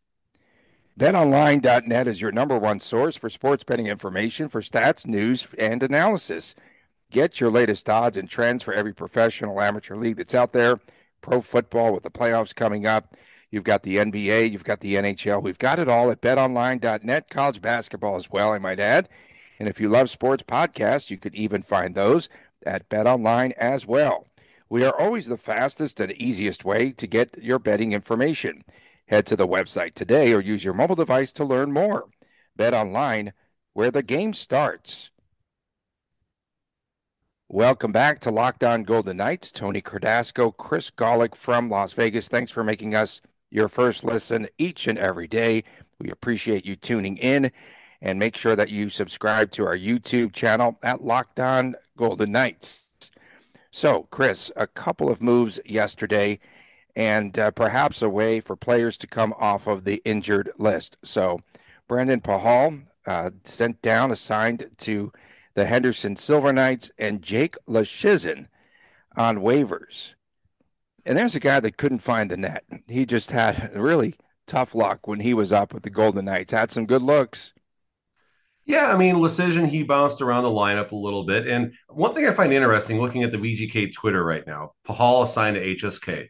BetOnline.net 0.99 2.07
is 2.07 2.21
your 2.21 2.31
number 2.31 2.57
one 2.57 2.79
source 2.79 3.15
for 3.15 3.29
sports 3.29 3.63
betting 3.63 3.87
information 3.87 4.49
for 4.49 4.61
stats, 4.61 5.07
news, 5.07 5.47
and 5.57 5.81
analysis. 5.81 6.55
Get 7.09 7.39
your 7.39 7.49
latest 7.49 7.89
odds 7.89 8.17
and 8.17 8.29
trends 8.29 8.63
for 8.63 8.73
every 8.73 8.93
professional 8.93 9.61
amateur 9.61 9.95
league 9.95 10.17
that's 10.17 10.35
out 10.35 10.51
there. 10.51 10.79
Pro 11.21 11.41
football 11.41 11.93
with 11.93 12.03
the 12.03 12.11
playoffs 12.11 12.53
coming 12.53 12.85
up. 12.85 13.15
You've 13.49 13.63
got 13.63 13.83
the 13.83 13.97
NBA, 13.97 14.51
you've 14.51 14.63
got 14.63 14.81
the 14.81 14.95
NHL. 14.95 15.41
We've 15.41 15.57
got 15.57 15.79
it 15.79 15.89
all 15.89 16.11
at 16.11 16.21
betonline.net, 16.21 17.29
college 17.29 17.61
basketball 17.61 18.15
as 18.15 18.29
well, 18.29 18.51
I 18.51 18.59
might 18.59 18.79
add. 18.79 19.09
And 19.57 19.67
if 19.67 19.79
you 19.79 19.89
love 19.89 20.09
sports 20.09 20.43
podcasts, 20.43 21.09
you 21.09 21.17
could 21.17 21.35
even 21.35 21.63
find 21.63 21.95
those 21.95 22.29
at 22.65 22.89
betonline 22.89 23.51
as 23.53 23.85
well. 23.85 24.27
We 24.69 24.83
are 24.85 24.97
always 24.97 25.27
the 25.27 25.37
fastest 25.37 25.99
and 25.99 26.11
easiest 26.11 26.63
way 26.63 26.91
to 26.91 27.07
get 27.07 27.41
your 27.41 27.59
betting 27.59 27.91
information. 27.91 28.63
Head 29.07 29.25
to 29.27 29.35
the 29.35 29.47
website 29.47 29.95
today 29.95 30.31
or 30.33 30.39
use 30.39 30.63
your 30.63 30.75
mobile 30.75 30.95
device 30.95 31.31
to 31.33 31.43
learn 31.43 31.71
more. 31.71 32.05
Bet 32.55 32.73
online, 32.73 33.33
where 33.73 33.89
the 33.89 34.03
game 34.03 34.33
starts. 34.33 35.09
Welcome 37.47 37.91
back 37.91 38.19
to 38.19 38.29
Locked 38.29 38.63
On 38.63 38.83
Golden 38.83 39.17
Knights. 39.17 39.51
Tony 39.51 39.81
Cardasco, 39.81 40.55
Chris 40.55 40.91
Gawlik 40.91 41.33
from 41.33 41.67
Las 41.67 41.93
Vegas. 41.93 42.27
Thanks 42.27 42.51
for 42.51 42.63
making 42.63 42.93
us 42.93 43.21
your 43.49 43.67
first 43.67 44.03
listen 44.03 44.47
each 44.59 44.85
and 44.87 44.99
every 44.99 45.27
day. 45.27 45.63
We 45.99 46.11
appreciate 46.11 46.65
you 46.65 46.75
tuning 46.75 47.17
in 47.17 47.51
and 48.01 48.19
make 48.19 48.37
sure 48.37 48.55
that 48.55 48.69
you 48.69 48.89
subscribe 48.89 49.51
to 49.51 49.65
our 49.65 49.77
YouTube 49.77 50.33
channel 50.33 50.77
at 50.81 51.03
Locked 51.03 51.39
On 51.39 51.75
Golden 51.97 52.31
Knights. 52.31 52.87
So, 53.71 54.07
Chris, 54.09 54.51
a 54.55 54.67
couple 54.67 55.09
of 55.09 55.21
moves 55.21 55.59
yesterday 55.65 56.39
and 56.95 57.37
uh, 57.37 57.51
perhaps 57.51 58.01
a 58.01 58.09
way 58.09 58.39
for 58.39 58.55
players 58.55 58.97
to 58.97 59.07
come 59.07 59.33
off 59.37 59.67
of 59.67 59.83
the 59.83 60.01
injured 60.05 60.51
list. 60.57 60.97
So, 61.03 61.41
Brandon 61.87 62.21
Pachal 62.21 62.83
uh, 63.05 63.31
sent 63.43 63.81
down, 63.81 64.11
assigned 64.11 64.69
to 64.79 65.11
the 65.53 65.65
Henderson 65.65 66.15
Silver 66.15 66.53
Knights, 66.53 66.91
and 66.97 67.21
Jake 67.21 67.55
Leschyshyn 67.67 68.47
on 69.15 69.37
waivers. 69.37 70.15
And 71.05 71.17
there's 71.17 71.35
a 71.35 71.39
guy 71.39 71.59
that 71.59 71.77
couldn't 71.77 71.99
find 71.99 72.29
the 72.29 72.37
net. 72.37 72.63
He 72.87 73.05
just 73.05 73.31
had 73.31 73.71
really 73.75 74.15
tough 74.45 74.75
luck 74.75 75.07
when 75.07 75.19
he 75.21 75.33
was 75.33 75.51
up 75.51 75.73
with 75.73 75.83
the 75.83 75.89
Golden 75.89 76.25
Knights. 76.25 76.51
Had 76.51 76.71
some 76.71 76.85
good 76.85 77.01
looks. 77.01 77.53
Yeah, 78.69 78.93
I 78.93 78.97
mean, 78.97 79.15
Leschyshyn, 79.15 79.67
he 79.67 79.81
bounced 79.81 80.21
around 80.21 80.43
the 80.43 80.49
lineup 80.49 80.91
a 80.91 80.95
little 80.95 81.23
bit. 81.23 81.47
And 81.47 81.73
one 81.87 82.13
thing 82.13 82.27
I 82.27 82.33
find 82.33 82.53
interesting 82.53 83.01
looking 83.01 83.23
at 83.23 83.31
the 83.31 83.39
VGK 83.39 83.91
Twitter 83.91 84.23
right 84.23 84.45
now, 84.45 84.73
Pachal 84.87 85.23
assigned 85.23 85.55
to 85.55 85.75
HSK. 85.75 86.27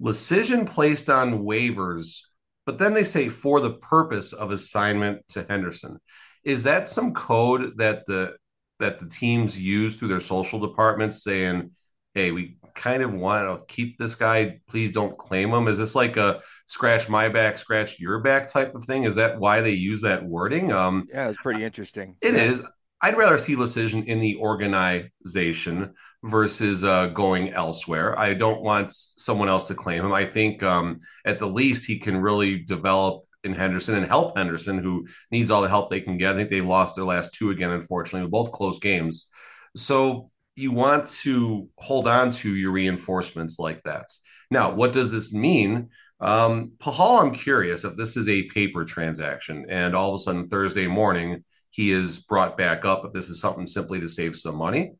Leschyshyn 0.00 0.66
placed 0.66 1.10
on 1.10 1.40
waivers, 1.40 2.20
but 2.64 2.78
then 2.78 2.94
they 2.94 3.04
say 3.04 3.28
for 3.28 3.60
the 3.60 3.74
purpose 3.74 4.32
of 4.32 4.52
assignment 4.52 5.28
to 5.28 5.44
Henderson. 5.46 5.98
Is 6.44 6.62
that 6.62 6.88
some 6.88 7.12
code 7.12 7.76
that 7.76 8.06
the 8.06 8.36
that 8.78 8.98
the 8.98 9.06
teams 9.06 9.60
use 9.60 9.94
through 9.94 10.08
their 10.08 10.18
social 10.18 10.60
departments 10.60 11.22
saying, 11.22 11.72
hey, 12.14 12.30
we 12.30 12.56
kind 12.74 13.02
of 13.02 13.12
want 13.12 13.68
to 13.68 13.74
keep 13.74 13.98
this 13.98 14.14
guy. 14.14 14.60
Please 14.66 14.92
don't 14.92 15.18
claim 15.18 15.50
him. 15.50 15.68
Is 15.68 15.76
this 15.76 15.94
like 15.94 16.16
a 16.16 16.40
scratch 16.72 17.06
my 17.06 17.28
back, 17.28 17.58
scratch 17.58 18.00
your 18.00 18.18
back 18.20 18.48
type 18.48 18.74
of 18.74 18.82
thing? 18.84 19.04
Is 19.04 19.16
that 19.16 19.38
why 19.38 19.60
they 19.60 19.72
use 19.72 20.00
that 20.00 20.24
wording? 20.24 20.72
Um, 20.72 21.06
yeah, 21.12 21.28
it's 21.28 21.38
pretty 21.42 21.62
interesting. 21.62 22.16
It 22.22 22.34
yeah. 22.34 22.44
is. 22.44 22.62
I'd 23.02 23.18
rather 23.18 23.36
see 23.36 23.56
Leschyshyn 23.56 24.06
in 24.06 24.20
the 24.20 24.36
organization 24.36 25.92
versus 26.22 26.82
uh, 26.82 27.08
going 27.08 27.52
elsewhere. 27.52 28.18
I 28.18 28.32
don't 28.32 28.62
want 28.62 28.92
someone 28.92 29.50
else 29.50 29.66
to 29.68 29.74
claim 29.74 30.02
him. 30.02 30.14
I 30.14 30.24
think 30.24 30.62
um, 30.62 31.00
at 31.26 31.38
the 31.38 31.48
least 31.48 31.84
he 31.84 31.98
can 31.98 32.16
really 32.16 32.60
develop 32.60 33.24
in 33.44 33.52
Henderson 33.52 33.96
and 33.96 34.06
help 34.06 34.38
Henderson, 34.38 34.78
who 34.78 35.06
needs 35.30 35.50
all 35.50 35.60
the 35.60 35.68
help 35.68 35.90
they 35.90 36.00
can 36.00 36.16
get. 36.16 36.34
I 36.34 36.38
think 36.38 36.48
they 36.48 36.60
lost 36.62 36.96
their 36.96 37.04
last 37.04 37.34
two 37.34 37.50
again, 37.50 37.70
unfortunately, 37.70 38.30
both 38.30 38.52
close 38.52 38.78
games. 38.78 39.28
So 39.76 40.30
you 40.54 40.70
want 40.70 41.06
to 41.22 41.68
hold 41.76 42.08
on 42.08 42.30
to 42.30 42.54
your 42.54 42.70
reinforcements 42.70 43.58
like 43.58 43.82
that. 43.82 44.06
Now, 44.50 44.74
what 44.74 44.92
does 44.92 45.10
this 45.10 45.32
mean? 45.32 45.90
Um, 46.22 46.70
Pachal, 46.78 47.20
I'm 47.20 47.34
curious 47.34 47.84
if 47.84 47.96
this 47.96 48.16
is 48.16 48.28
a 48.28 48.44
paper 48.44 48.84
transaction 48.84 49.66
and 49.68 49.96
all 49.96 50.14
of 50.14 50.20
a 50.20 50.22
sudden 50.22 50.44
Thursday 50.44 50.86
morning 50.86 51.42
he 51.70 51.90
is 51.90 52.20
brought 52.20 52.56
back 52.56 52.84
up, 52.84 53.04
if 53.04 53.12
this 53.12 53.28
is 53.28 53.40
something 53.40 53.66
simply 53.66 53.98
to 53.98 54.08
save 54.08 54.36
some 54.36 54.54
money, 54.54 54.92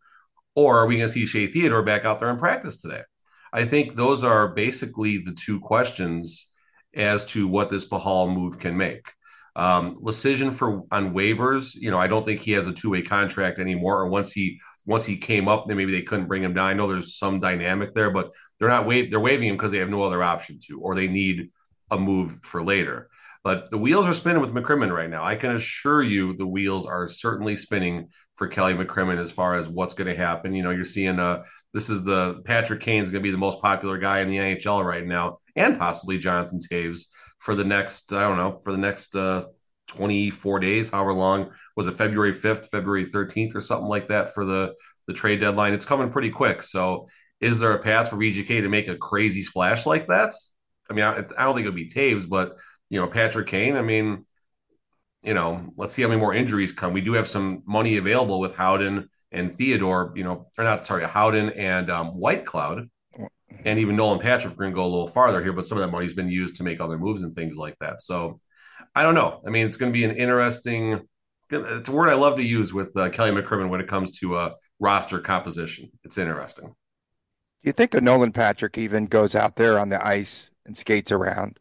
or 0.56 0.78
are 0.78 0.86
we 0.86 0.96
going 0.96 1.06
to 1.06 1.12
see 1.12 1.26
Shea 1.26 1.46
Theodore 1.46 1.84
back 1.84 2.04
out 2.04 2.18
there 2.18 2.30
in 2.30 2.38
practice 2.38 2.78
today? 2.78 3.02
I 3.52 3.64
think 3.66 3.94
those 3.94 4.24
are 4.24 4.48
basically 4.48 5.18
the 5.18 5.32
two 5.32 5.60
questions 5.60 6.48
as 6.94 7.24
to 7.26 7.46
what 7.46 7.70
this 7.70 7.88
Pachal 7.88 8.34
move 8.34 8.58
can 8.58 8.76
make. 8.76 9.06
Um, 9.54 9.94
Leschyshyn 9.96 10.52
for 10.52 10.82
on 10.90 11.14
waivers, 11.14 11.74
you 11.74 11.90
know, 11.90 11.98
I 11.98 12.06
don't 12.08 12.24
think 12.24 12.40
he 12.40 12.52
has 12.52 12.66
a 12.66 12.72
two 12.72 12.90
way 12.90 13.02
contract 13.02 13.58
anymore. 13.58 14.00
Or 14.00 14.08
once 14.08 14.32
he 14.32 14.58
once 14.86 15.04
he 15.04 15.16
came 15.16 15.46
up, 15.46 15.66
then 15.68 15.76
maybe 15.76 15.92
they 15.92 16.02
couldn't 16.02 16.26
bring 16.26 16.42
him 16.42 16.54
down. 16.54 16.68
I 16.68 16.72
know 16.72 16.90
there's 16.90 17.16
some 17.16 17.38
dynamic 17.38 17.94
there, 17.94 18.10
but 18.10 18.32
they're 18.62 18.70
not 18.70 18.86
wave 18.86 19.10
they're 19.10 19.18
waiving 19.18 19.48
him 19.48 19.56
because 19.56 19.72
they 19.72 19.78
have 19.78 19.88
no 19.88 20.04
other 20.04 20.22
option 20.22 20.60
to, 20.66 20.80
or 20.80 20.94
they 20.94 21.08
need 21.08 21.50
a 21.90 21.98
move 21.98 22.38
for 22.42 22.62
later. 22.62 23.08
But 23.42 23.72
the 23.72 23.76
wheels 23.76 24.06
are 24.06 24.14
spinning 24.14 24.40
with 24.40 24.54
McCrimmon 24.54 24.94
right 24.94 25.10
now. 25.10 25.24
I 25.24 25.34
can 25.34 25.56
assure 25.56 26.00
you 26.00 26.36
the 26.36 26.46
wheels 26.46 26.86
are 26.86 27.08
certainly 27.08 27.56
spinning 27.56 28.10
for 28.36 28.46
Kelly 28.46 28.74
McCrimmon 28.74 29.18
as 29.18 29.32
far 29.32 29.58
as 29.58 29.68
what's 29.68 29.94
going 29.94 30.06
to 30.06 30.14
happen. 30.14 30.54
You 30.54 30.62
know, 30.62 30.70
you're 30.70 30.84
seeing 30.84 31.18
uh 31.18 31.42
this 31.74 31.90
is 31.90 32.04
the 32.04 32.40
Patrick 32.44 32.78
Kane's 32.78 33.10
going 33.10 33.20
to 33.20 33.26
be 33.26 33.32
the 33.32 33.36
most 33.36 33.60
popular 33.60 33.98
guy 33.98 34.20
in 34.20 34.30
the 34.30 34.36
NHL 34.36 34.84
right 34.84 35.04
now, 35.04 35.38
and 35.56 35.76
possibly 35.76 36.18
Jonathan 36.18 36.60
Toews 36.60 37.06
for 37.40 37.56
the 37.56 37.64
next, 37.64 38.12
I 38.12 38.20
don't 38.20 38.36
know, 38.36 38.60
for 38.62 38.70
the 38.70 38.78
next 38.78 39.16
uh 39.16 39.46
24 39.88 40.60
days, 40.60 40.88
however 40.88 41.14
long 41.14 41.50
was 41.76 41.88
it 41.88 41.98
February 41.98 42.32
5th, 42.32 42.70
February 42.70 43.06
13th, 43.06 43.56
or 43.56 43.60
something 43.60 43.88
like 43.88 44.06
that 44.06 44.34
for 44.34 44.44
the 44.44 44.74
the 45.08 45.12
trade 45.12 45.40
deadline. 45.40 45.72
It's 45.72 45.84
coming 45.84 46.10
pretty 46.10 46.30
quick. 46.30 46.62
So, 46.62 47.08
is 47.42 47.58
there 47.58 47.72
a 47.72 47.82
path 47.82 48.08
for 48.08 48.16
VGK 48.16 48.62
to 48.62 48.68
make 48.68 48.88
a 48.88 48.96
crazy 48.96 49.42
splash 49.42 49.84
like 49.84 50.06
that? 50.06 50.32
I 50.88 50.94
mean, 50.94 51.04
I, 51.04 51.18
I 51.18 51.44
don't 51.44 51.54
think 51.54 51.66
it'll 51.66 51.72
be 51.72 51.88
Toews, 51.88 52.28
but 52.28 52.56
you 52.88 53.00
know, 53.00 53.08
Patrick 53.08 53.48
Kane. 53.48 53.76
I 53.76 53.82
mean, 53.82 54.24
you 55.22 55.34
know, 55.34 55.72
let's 55.76 55.92
see 55.92 56.02
how 56.02 56.08
many 56.08 56.20
more 56.20 56.34
injuries 56.34 56.72
come. 56.72 56.92
We 56.92 57.00
do 57.00 57.14
have 57.14 57.26
some 57.26 57.62
money 57.66 57.96
available 57.96 58.38
with 58.38 58.54
Howden 58.54 59.08
and 59.32 59.52
Theodore. 59.52 60.12
You 60.14 60.24
know, 60.24 60.46
or 60.56 60.64
not 60.64 60.86
sorry, 60.86 61.04
Howden 61.04 61.50
and 61.50 61.90
um, 61.90 62.12
Whitecloud. 62.12 62.88
And 63.64 63.78
even 63.78 63.96
Nolan 63.96 64.18
Patrick 64.18 64.54
are 64.54 64.56
going 64.56 64.70
to 64.70 64.74
go 64.74 64.84
a 64.84 64.86
little 64.86 65.06
farther 65.06 65.42
here, 65.42 65.52
but 65.52 65.66
some 65.66 65.78
of 65.78 65.82
that 65.82 65.90
money's 65.90 66.14
been 66.14 66.28
used 66.28 66.56
to 66.56 66.62
make 66.62 66.80
other 66.80 66.98
moves 66.98 67.22
and 67.22 67.34
things 67.34 67.56
like 67.56 67.76
that. 67.80 68.02
So, 68.02 68.40
I 68.94 69.02
don't 69.02 69.14
know. 69.14 69.40
I 69.46 69.50
mean, 69.50 69.66
it's 69.66 69.76
going 69.76 69.92
to 69.92 69.96
be 69.96 70.04
an 70.04 70.16
interesting. 70.16 71.00
It's 71.50 71.88
a 71.88 71.92
word 71.92 72.08
I 72.08 72.14
love 72.14 72.36
to 72.36 72.42
use 72.42 72.72
with 72.72 72.96
uh, 72.96 73.10
Kelly 73.10 73.30
McCrimmon 73.30 73.68
when 73.68 73.80
it 73.80 73.88
comes 73.88 74.10
to 74.20 74.36
uh, 74.36 74.54
roster 74.80 75.20
composition. 75.20 75.90
It's 76.02 76.18
interesting. 76.18 76.74
Do 77.62 77.68
you 77.68 77.72
think 77.72 77.94
a 77.94 78.00
Nolan 78.00 78.32
Patrick 78.32 78.76
even 78.76 79.06
goes 79.06 79.34
out 79.34 79.56
there 79.56 79.78
on 79.78 79.88
the 79.88 80.04
ice 80.04 80.50
and 80.66 80.76
skates 80.76 81.12
around? 81.12 81.60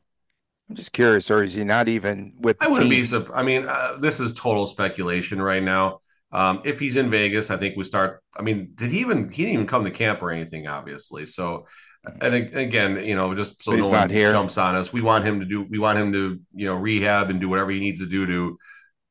I'm 0.70 0.76
just 0.76 0.94
curious, 0.94 1.30
or 1.30 1.44
is 1.44 1.56
he 1.56 1.64
not 1.64 1.88
even 1.88 2.34
with? 2.40 2.58
I 2.62 2.68
wouldn't 2.68 2.90
team? 2.90 3.24
be. 3.24 3.34
I 3.34 3.44
mean, 3.44 3.68
uh, 3.68 3.98
this 4.00 4.20
is 4.20 4.34
total 4.34 4.66
speculation 4.66 5.42
right 5.42 5.62
now. 5.62 6.00
Um, 6.32 6.62
if 6.64 6.80
he's 6.80 6.96
in 6.96 7.10
Vegas, 7.10 7.52
I 7.52 7.58
think 7.58 7.76
we 7.76 7.84
start. 7.84 8.24
I 8.38 8.42
mean, 8.42 8.72
did 8.76 8.90
he 8.90 9.00
even? 9.00 9.30
He 9.30 9.44
didn't 9.44 9.54
even 9.54 9.68
come 9.68 9.84
to 9.84 9.92
camp 9.92 10.22
or 10.24 10.32
anything, 10.32 10.68
obviously. 10.68 11.26
So 11.26 11.68
and 12.22 12.34
again, 12.34 13.04
you 13.04 13.16
know, 13.16 13.36
just 13.36 13.62
so 13.64 13.72
no 13.72 13.90
one 13.90 14.10
here. 14.10 14.32
jumps 14.32 14.58
on 14.58 14.76
us, 14.76 14.92
we 14.92 15.02
want 15.02 15.24
him 15.24 15.40
to 15.40 15.46
do, 15.46 15.64
we 15.70 15.78
want 15.78 16.00
him 16.00 16.12
to, 16.14 16.40
you 16.54 16.66
know, 16.66 16.76
rehab 16.76 17.30
and 17.30 17.40
do 17.40 17.48
whatever 17.48 17.72
he 17.72 17.80
needs 17.80 18.02
to 18.02 18.08
do 18.08 18.26
to 18.26 18.58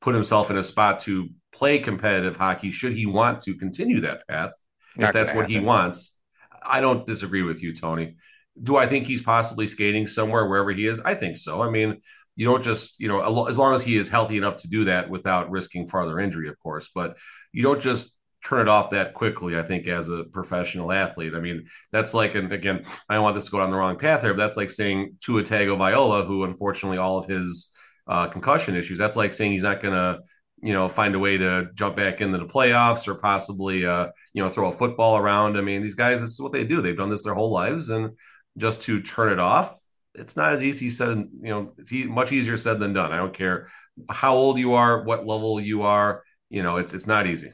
put 0.01 0.15
himself 0.15 0.51
in 0.51 0.57
a 0.57 0.63
spot 0.63 1.01
to 1.01 1.29
play 1.53 1.79
competitive 1.79 2.37
hockey. 2.37 2.71
Should 2.71 2.93
he 2.93 3.07
want 3.07 3.43
to 3.45 3.55
continue 3.55 4.01
that 4.01 4.27
path, 4.27 4.53
Not 4.97 5.09
if 5.09 5.13
that's 5.13 5.33
what 5.33 5.43
happen. 5.43 5.51
he 5.51 5.61
wants, 5.61 6.17
I 6.65 6.81
don't 6.81 7.07
disagree 7.07 7.43
with 7.43 7.63
you, 7.63 7.75
Tony. 7.75 8.17
Do 8.63 8.77
I 8.77 8.87
think 8.87 9.07
he's 9.07 9.23
possibly 9.23 9.67
skating 9.67 10.07
somewhere 10.07 10.49
wherever 10.49 10.71
he 10.71 10.87
is? 10.87 11.01
I 11.01 11.15
think 11.15 11.39
so. 11.39 11.63
I 11.63 11.71
mean, 11.71 12.01
you 12.37 12.47
don't 12.47 12.63
just, 12.63 12.99
you 12.99 13.09
know, 13.09 13.47
as 13.47 13.59
long 13.59 13.75
as 13.75 13.83
he 13.83 13.97
is 13.97 14.09
healthy 14.09 14.37
enough 14.37 14.59
to 14.59 14.69
do 14.69 14.85
that 14.85 15.11
without 15.11 15.51
risking 15.51 15.89
farther 15.89 16.19
injury, 16.19 16.49
of 16.49 16.59
course, 16.59 16.91
but 16.95 17.17
you 17.53 17.63
don't 17.63 17.81
just 17.81 18.15
turn 18.43 18.63
it 18.63 18.69
off 18.69 18.91
that 18.91 19.15
quickly, 19.15 19.59
I 19.59 19.63
think, 19.63 19.87
as 19.87 20.09
a 20.09 20.25
professional 20.25 20.93
athlete. 20.93 21.35
I 21.35 21.41
mean, 21.41 21.67
that's 21.93 22.15
like, 22.15 22.35
and 22.35 22.53
again, 22.53 22.85
I 23.09 23.15
don't 23.15 23.23
want 23.23 23.35
this 23.35 23.45
to 23.47 23.51
go 23.51 23.59
down 23.59 23.71
the 23.71 23.77
wrong 23.77 23.99
path 23.99 24.23
here, 24.23 24.33
but 24.33 24.43
that's 24.43 24.57
like 24.57 24.71
saying 24.71 25.17
Tua 25.21 25.43
Tagovailoa, 25.43 26.27
who 26.27 26.45
unfortunately 26.45 26.99
all 26.99 27.19
of 27.19 27.27
his 27.27 27.71
uh, 28.07 28.29
concussion 28.29 28.77
issues, 28.77 28.99
that's 28.99 29.17
like 29.17 29.33
saying 29.33 29.53
he's 29.53 29.63
not 29.63 29.83
going 29.83 29.95
to, 29.95 30.21
you 30.63 30.73
know, 30.73 30.89
find 30.89 31.15
a 31.15 31.19
way 31.19 31.37
to 31.39 31.69
jump 31.75 31.97
back 31.97 32.21
into 32.21 32.39
the 32.39 32.47
playoffs 32.47 33.09
or 33.09 33.15
possibly, 33.15 33.87
uh, 33.87 34.09
you 34.35 34.43
know, 34.43 34.51
throw 34.51 34.69
a 34.69 34.73
football 34.73 35.17
around. 35.17 35.57
I 35.57 35.61
mean, 35.61 35.83
these 35.83 35.95
guys, 35.95 36.21
this 36.21 36.31
is 36.31 36.41
what 36.41 36.53
they 36.53 36.65
do. 36.65 36.83
They've 36.83 36.97
done 36.97 37.11
this 37.11 37.23
their 37.23 37.35
whole 37.35 37.51
lives. 37.51 37.91
And 37.91 38.17
just 38.59 38.83
to 38.83 39.01
turn 39.01 39.33
it 39.33 39.39
off, 39.39 39.79
it's 40.15 40.37
not 40.37 40.53
as 40.53 40.63
easy 40.63 40.91
said, 40.91 41.17
you 41.41 41.49
know, 41.49 41.73
it's 41.79 41.93
much 41.93 42.33
easier 42.33 42.57
said 42.57 42.81
than 42.81 42.93
done. 42.93 43.13
I 43.13 43.17
don't 43.17 43.35
care 43.35 43.69
how 44.09 44.35
old 44.35 44.59
you 44.59 44.75
are, 44.75 45.03
what 45.05 45.27
level 45.27 45.61
you 45.61 45.83
are, 45.83 46.23
you 46.51 46.63
know, 46.63 46.77
it's, 46.77 46.95
it's 46.95 47.07
not 47.07 47.27
easy 47.27 47.53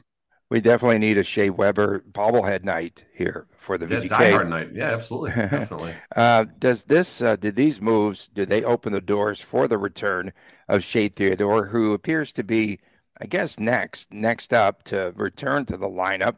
we 0.49 0.61
definitely 0.61 0.99
need 0.99 1.17
a 1.17 1.23
Shea 1.23 1.49
Weber 1.49 2.03
bobblehead 2.09 2.63
night 2.63 3.05
here 3.13 3.47
for 3.57 3.77
the 3.77 3.87
yeah, 3.87 4.01
VGK. 4.01 4.09
diehard 4.09 4.47
night. 4.47 4.69
Yeah, 4.73 4.91
absolutely, 4.91 5.31
definitely. 5.35 5.93
uh, 6.15 6.45
does 6.57 6.83
this? 6.85 7.21
Uh, 7.21 7.35
did 7.35 7.55
these 7.55 7.81
moves? 7.81 8.27
Do 8.27 8.45
they 8.45 8.63
open 8.63 8.93
the 8.93 9.01
doors 9.01 9.41
for 9.41 9.67
the 9.67 9.77
return 9.77 10.31
of 10.69 10.83
Shea 10.83 11.09
Theodore, 11.09 11.67
who 11.67 11.93
appears 11.93 12.31
to 12.33 12.43
be, 12.43 12.79
I 13.19 13.25
guess, 13.25 13.59
next 13.59 14.13
next 14.13 14.53
up 14.53 14.83
to 14.85 15.13
return 15.15 15.65
to 15.65 15.77
the 15.77 15.89
lineup 15.89 16.35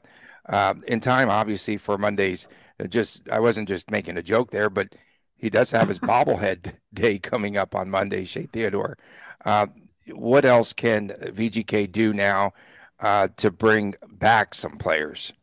uh, 0.48 0.76
in 0.88 1.00
time, 1.00 1.30
obviously 1.30 1.78
for 1.78 1.98
Mondays. 1.98 2.48
Uh, 2.80 2.88
just 2.88 3.28
I 3.30 3.40
wasn't 3.40 3.68
just 3.68 3.92
making 3.92 4.18
a 4.18 4.24
joke 4.24 4.52
there, 4.52 4.70
but 4.70 4.96
he 5.36 5.50
does 5.50 5.72
have 5.72 5.88
his 5.88 6.00
bobblehead 6.00 6.76
day 6.94 7.20
coming 7.20 7.58
up 7.58 7.76
on 7.76 7.90
Monday. 7.90 8.26
Shea 8.26 8.44
Theodore. 8.44 8.98
Uh, 9.44 9.68
what 10.12 10.46
else 10.46 10.74
can 10.74 11.10
VGK 11.10 11.92
do 11.92 12.14
now? 12.14 12.54
uh, 13.00 13.30
to 13.38 13.52
bring 13.52 13.96
back 14.08 14.54
some 14.54 14.78
players. 14.78 15.34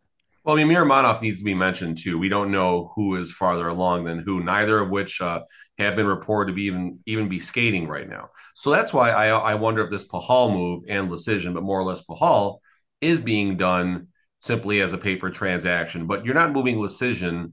Well, 0.44 0.56
I 0.56 0.62
mean, 0.62 0.74
Miromanov 0.74 1.22
needs 1.22 1.38
to 1.40 1.44
be 1.44 1.54
mentioned 1.54 1.98
too. 1.98 2.18
We 2.18 2.28
don't 2.28 2.52
know 2.52 2.92
who 2.94 3.16
is 3.16 3.32
farther 3.32 3.68
along 3.68 4.04
than 4.04 4.20
who, 4.20 4.44
neither 4.44 4.78
of 4.78 4.90
which 4.90 5.20
uh, 5.20 5.40
have 5.78 5.96
been 5.96 6.06
reported 6.06 6.50
to 6.50 6.54
be 6.54 6.64
even 6.64 6.98
even 7.06 7.28
be 7.28 7.40
skating 7.40 7.86
right 7.86 8.08
now. 8.08 8.30
So 8.54 8.70
that's 8.70 8.92
why 8.92 9.10
I 9.10 9.28
I 9.28 9.54
wonder 9.54 9.82
if 9.82 9.90
this 9.90 10.06
Pachal 10.06 10.52
move 10.52 10.84
and 10.88 11.10
decision, 11.10 11.54
but 11.54 11.62
more 11.62 11.78
or 11.78 11.84
less 11.84 12.02
Pachal, 12.02 12.58
is 13.00 13.20
being 13.20 13.56
done 13.56 14.08
simply 14.40 14.80
as 14.80 14.92
a 14.92 14.98
paper 14.98 15.30
transaction. 15.30 16.06
But 16.06 16.24
you're 16.24 16.34
not 16.34 16.52
moving 16.52 16.76
Leschyshyn 16.76 17.52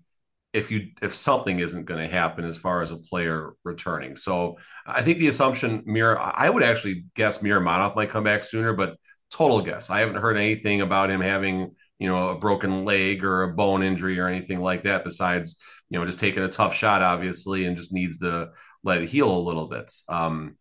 if 0.53 0.70
you 0.70 0.89
if 1.01 1.13
something 1.13 1.60
isn't 1.60 1.86
going 1.86 2.00
to 2.00 2.13
happen 2.13 2.46
as 2.46 2.58
far 2.58 2.82
as 2.82 2.92
a 2.92 2.98
player 2.98 3.53
returning. 3.63 4.15
So 4.15 4.58
I 4.86 5.01
think 5.01 5.18
the 5.18 5.27
assumption 5.27 5.84
Mir 5.86 6.18
I 6.18 6.50
would 6.50 6.63
actually 6.63 7.06
guess 7.15 7.39
Miromanov 7.39 7.96
might 7.96 8.12
come 8.12 8.24
back 8.24 8.44
sooner, 8.44 8.74
but 8.74 8.98
total 9.32 9.62
guess. 9.62 9.89
I 9.89 10.00
haven't 10.00 10.22
heard 10.22 10.38
anything 10.38 10.82
about 10.82 11.10
him 11.10 11.22
having, 11.22 11.75
you 12.00 12.08
know, 12.08 12.30
a 12.30 12.38
broken 12.38 12.86
leg 12.86 13.24
or 13.24 13.44
a 13.44 13.54
bone 13.54 13.84
injury 13.84 14.20
or 14.20 14.28
anything 14.28 14.62
like 14.62 14.84
that 14.84 15.04
besides, 15.04 15.58
you 15.90 16.00
know, 16.00 16.06
just 16.06 16.20
taking 16.20 16.44
a 16.44 16.50
tough 16.50 16.76
shot, 16.76 17.02
obviously, 17.02 17.66
and 17.66 17.78
just 17.78 17.94
needs 17.94 18.18
to 18.18 18.50
let 18.84 19.02
it 19.02 19.10
heal 19.10 19.32
a 19.32 19.46
little 19.46 19.68
bit. 19.68 19.92
Um, 20.10 20.58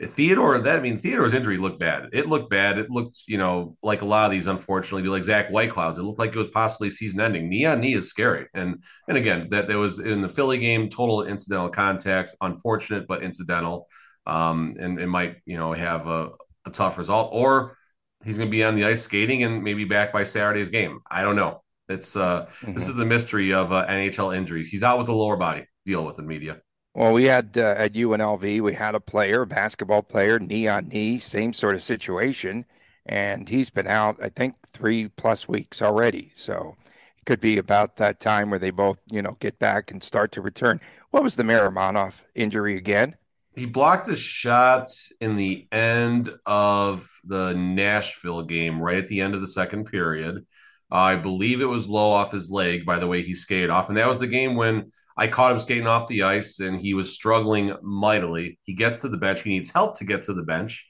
Theodore, 0.00 0.58
that 0.58 0.76
I 0.76 0.80
mean, 0.80 0.98
Theodore's 0.98 1.34
injury 1.34 1.58
looked 1.58 1.78
bad. 1.78 2.08
It 2.12 2.26
looked 2.26 2.50
bad. 2.50 2.78
It 2.78 2.90
looked, 2.90 3.18
you 3.28 3.38
know, 3.38 3.76
like 3.82 4.02
a 4.02 4.06
lot 4.06 4.24
of 4.24 4.32
these, 4.32 4.48
unfortunately, 4.48 5.08
like 5.08 5.24
Zach 5.24 5.50
Whiteclouds. 5.50 5.98
It 5.98 6.02
looked 6.02 6.18
like 6.18 6.30
it 6.30 6.38
was 6.38 6.48
possibly 6.48 6.90
season 6.90 7.20
ending. 7.20 7.48
Knee 7.48 7.66
on 7.66 7.80
knee 7.80 7.94
is 7.94 8.08
scary. 8.08 8.46
And 8.54 8.82
and 9.06 9.16
again, 9.16 9.48
that 9.50 9.68
there 9.68 9.78
was 9.78 10.00
in 10.00 10.20
the 10.20 10.28
Philly 10.28 10.58
game, 10.58 10.88
total 10.88 11.22
incidental 11.24 11.68
contact, 11.68 12.34
unfortunate 12.40 13.06
but 13.06 13.22
incidental. 13.22 13.86
Um, 14.26 14.76
and 14.80 14.98
it 14.98 15.06
might, 15.06 15.36
you 15.44 15.58
know, 15.58 15.72
have 15.72 16.08
a, 16.08 16.30
a 16.66 16.70
tough 16.72 16.98
result. 16.98 17.30
Or 17.32 17.76
he's 18.24 18.36
going 18.36 18.48
to 18.48 18.50
be 18.50 18.64
on 18.64 18.74
the 18.74 18.84
ice 18.84 19.02
skating 19.02 19.42
and 19.42 19.62
maybe 19.62 19.84
back 19.84 20.12
by 20.12 20.22
Saturday's 20.22 20.68
game. 20.68 21.00
I 21.10 21.22
don't 21.22 21.36
know. 21.36 21.62
It's 21.88 22.16
uh, 22.16 22.46
mm-hmm. 22.46 22.74
this 22.74 22.88
is 22.88 22.96
the 22.96 23.04
mystery 23.04 23.52
of 23.52 23.72
uh, 23.72 23.86
NHL 23.86 24.36
injuries. 24.36 24.68
He's 24.68 24.82
out 24.82 24.98
with 24.98 25.06
the 25.06 25.14
lower 25.14 25.36
body. 25.36 25.66
Deal 25.84 26.04
with 26.04 26.16
the 26.16 26.22
media. 26.22 26.60
Well, 26.94 27.12
we 27.12 27.24
had 27.24 27.56
uh, 27.56 27.74
at 27.78 27.94
UNLV, 27.94 28.60
we 28.60 28.74
had 28.74 28.94
a 28.94 29.00
player, 29.00 29.46
basketball 29.46 30.02
player, 30.02 30.38
knee 30.38 30.68
on 30.68 30.88
knee, 30.88 31.18
same 31.18 31.54
sort 31.54 31.74
of 31.74 31.82
situation, 31.82 32.66
and 33.06 33.48
he's 33.48 33.70
been 33.70 33.86
out, 33.86 34.18
I 34.22 34.28
think, 34.28 34.56
three 34.72 35.08
plus 35.08 35.48
weeks 35.48 35.80
already. 35.80 36.32
So 36.36 36.76
it 37.16 37.24
could 37.24 37.40
be 37.40 37.56
about 37.56 37.96
that 37.96 38.20
time 38.20 38.50
where 38.50 38.58
they 38.58 38.70
both, 38.70 38.98
you 39.10 39.22
know, 39.22 39.38
get 39.40 39.58
back 39.58 39.90
and 39.90 40.02
start 40.02 40.32
to 40.32 40.42
return. 40.42 40.80
What 41.10 41.22
was 41.22 41.36
the 41.36 41.44
Miromanov 41.44 42.24
injury 42.34 42.76
again? 42.76 43.16
He 43.54 43.66
blocked 43.66 44.08
a 44.08 44.16
shot 44.16 44.88
in 45.20 45.36
the 45.36 45.66
end 45.70 46.30
of 46.46 47.08
the 47.24 47.54
Nashville 47.54 48.42
game, 48.42 48.80
right 48.80 48.96
at 48.96 49.08
the 49.08 49.20
end 49.20 49.34
of 49.34 49.40
the 49.40 49.48
second 49.48 49.84
period. 49.86 50.46
Uh, 50.90 50.96
I 50.96 51.16
believe 51.16 51.60
it 51.60 51.66
was 51.66 51.88
low 51.88 52.10
off 52.12 52.32
his 52.32 52.50
leg 52.50 52.84
by 52.84 52.98
the 52.98 53.06
way 53.06 53.22
he 53.22 53.34
skated 53.34 53.70
off. 53.70 53.88
And 53.88 53.96
that 53.98 54.08
was 54.08 54.18
the 54.18 54.26
game 54.26 54.56
when 54.56 54.92
I 55.16 55.26
caught 55.26 55.52
him 55.52 55.58
skating 55.58 55.86
off 55.86 56.06
the 56.06 56.22
ice 56.22 56.60
and 56.60 56.80
he 56.80 56.94
was 56.94 57.14
struggling 57.14 57.74
mightily. 57.82 58.58
He 58.64 58.74
gets 58.74 59.02
to 59.02 59.08
the 59.08 59.18
bench. 59.18 59.42
He 59.42 59.50
needs 59.50 59.70
help 59.70 59.98
to 59.98 60.04
get 60.04 60.22
to 60.22 60.34
the 60.34 60.42
bench. 60.42 60.88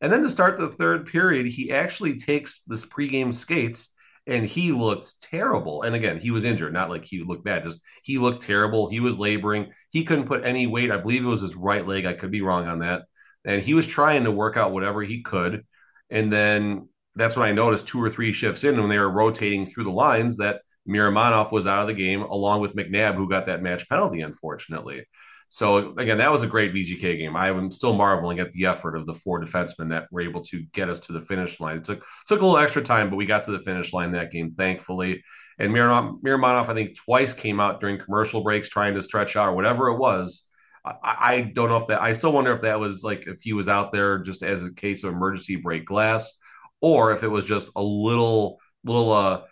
And 0.00 0.12
then 0.12 0.22
to 0.22 0.30
start 0.30 0.58
the 0.58 0.68
third 0.68 1.06
period, 1.06 1.46
he 1.46 1.72
actually 1.72 2.18
takes 2.18 2.60
this 2.62 2.84
pregame 2.84 3.32
skates 3.32 3.90
and 4.26 4.44
he 4.44 4.72
looked 4.72 5.20
terrible. 5.20 5.82
And 5.82 5.94
again, 5.94 6.18
he 6.18 6.30
was 6.30 6.44
injured, 6.44 6.72
not 6.72 6.90
like 6.90 7.04
he 7.04 7.22
looked 7.22 7.44
bad, 7.44 7.64
just 7.64 7.80
he 8.02 8.18
looked 8.18 8.42
terrible. 8.42 8.88
He 8.88 9.00
was 9.00 9.18
laboring. 9.18 9.72
He 9.90 10.04
couldn't 10.04 10.26
put 10.26 10.44
any 10.44 10.66
weight. 10.66 10.90
I 10.90 10.96
believe 10.96 11.24
it 11.24 11.28
was 11.28 11.42
his 11.42 11.56
right 11.56 11.86
leg. 11.86 12.06
I 12.06 12.14
could 12.14 12.30
be 12.30 12.42
wrong 12.42 12.66
on 12.66 12.80
that. 12.80 13.02
And 13.44 13.62
he 13.62 13.74
was 13.74 13.86
trying 13.86 14.24
to 14.24 14.32
work 14.32 14.56
out 14.56 14.72
whatever 14.72 15.02
he 15.02 15.22
could. 15.22 15.66
And 16.10 16.32
then 16.32 16.88
that's 17.14 17.36
when 17.36 17.48
I 17.48 17.52
noticed 17.52 17.86
two 17.86 18.02
or 18.02 18.10
three 18.10 18.32
shifts 18.32 18.64
in 18.64 18.80
when 18.80 18.88
they 18.88 18.98
were 18.98 19.10
rotating 19.10 19.66
through 19.66 19.84
the 19.84 19.90
lines 19.90 20.38
that 20.38 20.62
Miromanov 20.88 21.52
was 21.52 21.66
out 21.66 21.80
of 21.80 21.86
the 21.86 21.94
game 21.94 22.22
along 22.22 22.60
with 22.60 22.76
McNabb, 22.76 23.14
who 23.14 23.28
got 23.28 23.46
that 23.46 23.62
match 23.62 23.88
penalty, 23.88 24.20
unfortunately. 24.20 25.04
So 25.48 25.94
again, 25.96 26.18
that 26.18 26.32
was 26.32 26.42
a 26.42 26.48
great 26.48 26.74
VGK 26.74 27.18
game. 27.18 27.36
I 27.36 27.48
am 27.48 27.70
still 27.70 27.94
marveling 27.94 28.40
at 28.40 28.50
the 28.52 28.66
effort 28.66 28.96
of 28.96 29.06
the 29.06 29.14
four 29.14 29.40
defensemen 29.40 29.90
that 29.90 30.08
were 30.10 30.22
able 30.22 30.42
to 30.44 30.64
get 30.72 30.88
us 30.88 31.00
to 31.00 31.12
the 31.12 31.20
finish 31.20 31.60
line. 31.60 31.76
It 31.76 31.84
took 31.84 32.04
took 32.26 32.40
a 32.40 32.44
little 32.44 32.58
extra 32.58 32.82
time, 32.82 33.10
but 33.10 33.16
we 33.16 33.26
got 33.26 33.44
to 33.44 33.52
the 33.52 33.60
finish 33.60 33.92
line 33.92 34.12
that 34.12 34.32
game, 34.32 34.52
thankfully. 34.52 35.22
And 35.58 35.72
Miromanov 35.72 36.68
I 36.68 36.74
think, 36.74 36.96
twice 36.96 37.32
came 37.32 37.60
out 37.60 37.80
during 37.80 37.98
commercial 37.98 38.42
breaks 38.42 38.68
trying 38.68 38.94
to 38.94 39.02
stretch 39.02 39.36
out 39.36 39.48
or 39.48 39.54
whatever 39.54 39.88
it 39.88 39.98
was. 39.98 40.44
I, 40.84 40.94
I 41.04 41.40
don't 41.54 41.68
know 41.68 41.76
if 41.76 41.86
that. 41.86 42.02
I 42.02 42.12
still 42.12 42.32
wonder 42.32 42.52
if 42.52 42.62
that 42.62 42.80
was 42.80 43.04
like 43.04 43.26
if 43.26 43.40
he 43.42 43.52
was 43.52 43.68
out 43.68 43.92
there 43.92 44.18
just 44.18 44.42
as 44.42 44.64
a 44.64 44.72
case 44.72 45.04
of 45.04 45.12
emergency 45.12 45.56
break 45.56 45.84
glass, 45.84 46.36
or 46.80 47.12
if 47.12 47.22
it 47.22 47.28
was 47.28 47.44
just 47.44 47.70
a 47.76 47.82
little 47.82 48.58
little 48.84 49.12
uh 49.12 49.42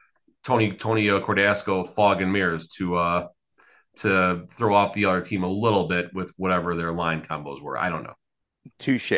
Tony 0.45 0.73
Tony 0.73 1.09
uh, 1.11 1.21
Cordasco 1.21 1.89
fog 1.89 2.23
and 2.23 2.33
mirrors 2.33 2.69
to 2.69 2.97
uh 2.97 3.29
to 3.97 4.47
throw 4.49 4.75
off 4.75 4.93
the 4.95 5.05
other 5.05 5.21
team 5.21 5.43
a 5.43 5.49
little 5.49 5.87
bit 5.87 6.13
with 6.15 6.33
whatever 6.37 6.75
their 6.75 6.93
line 6.93 7.23
combos 7.23 7.61
were. 7.61 7.77
I 7.77 7.91
don't 7.91 8.05
know. 8.05 8.15
Touche. 8.79 9.13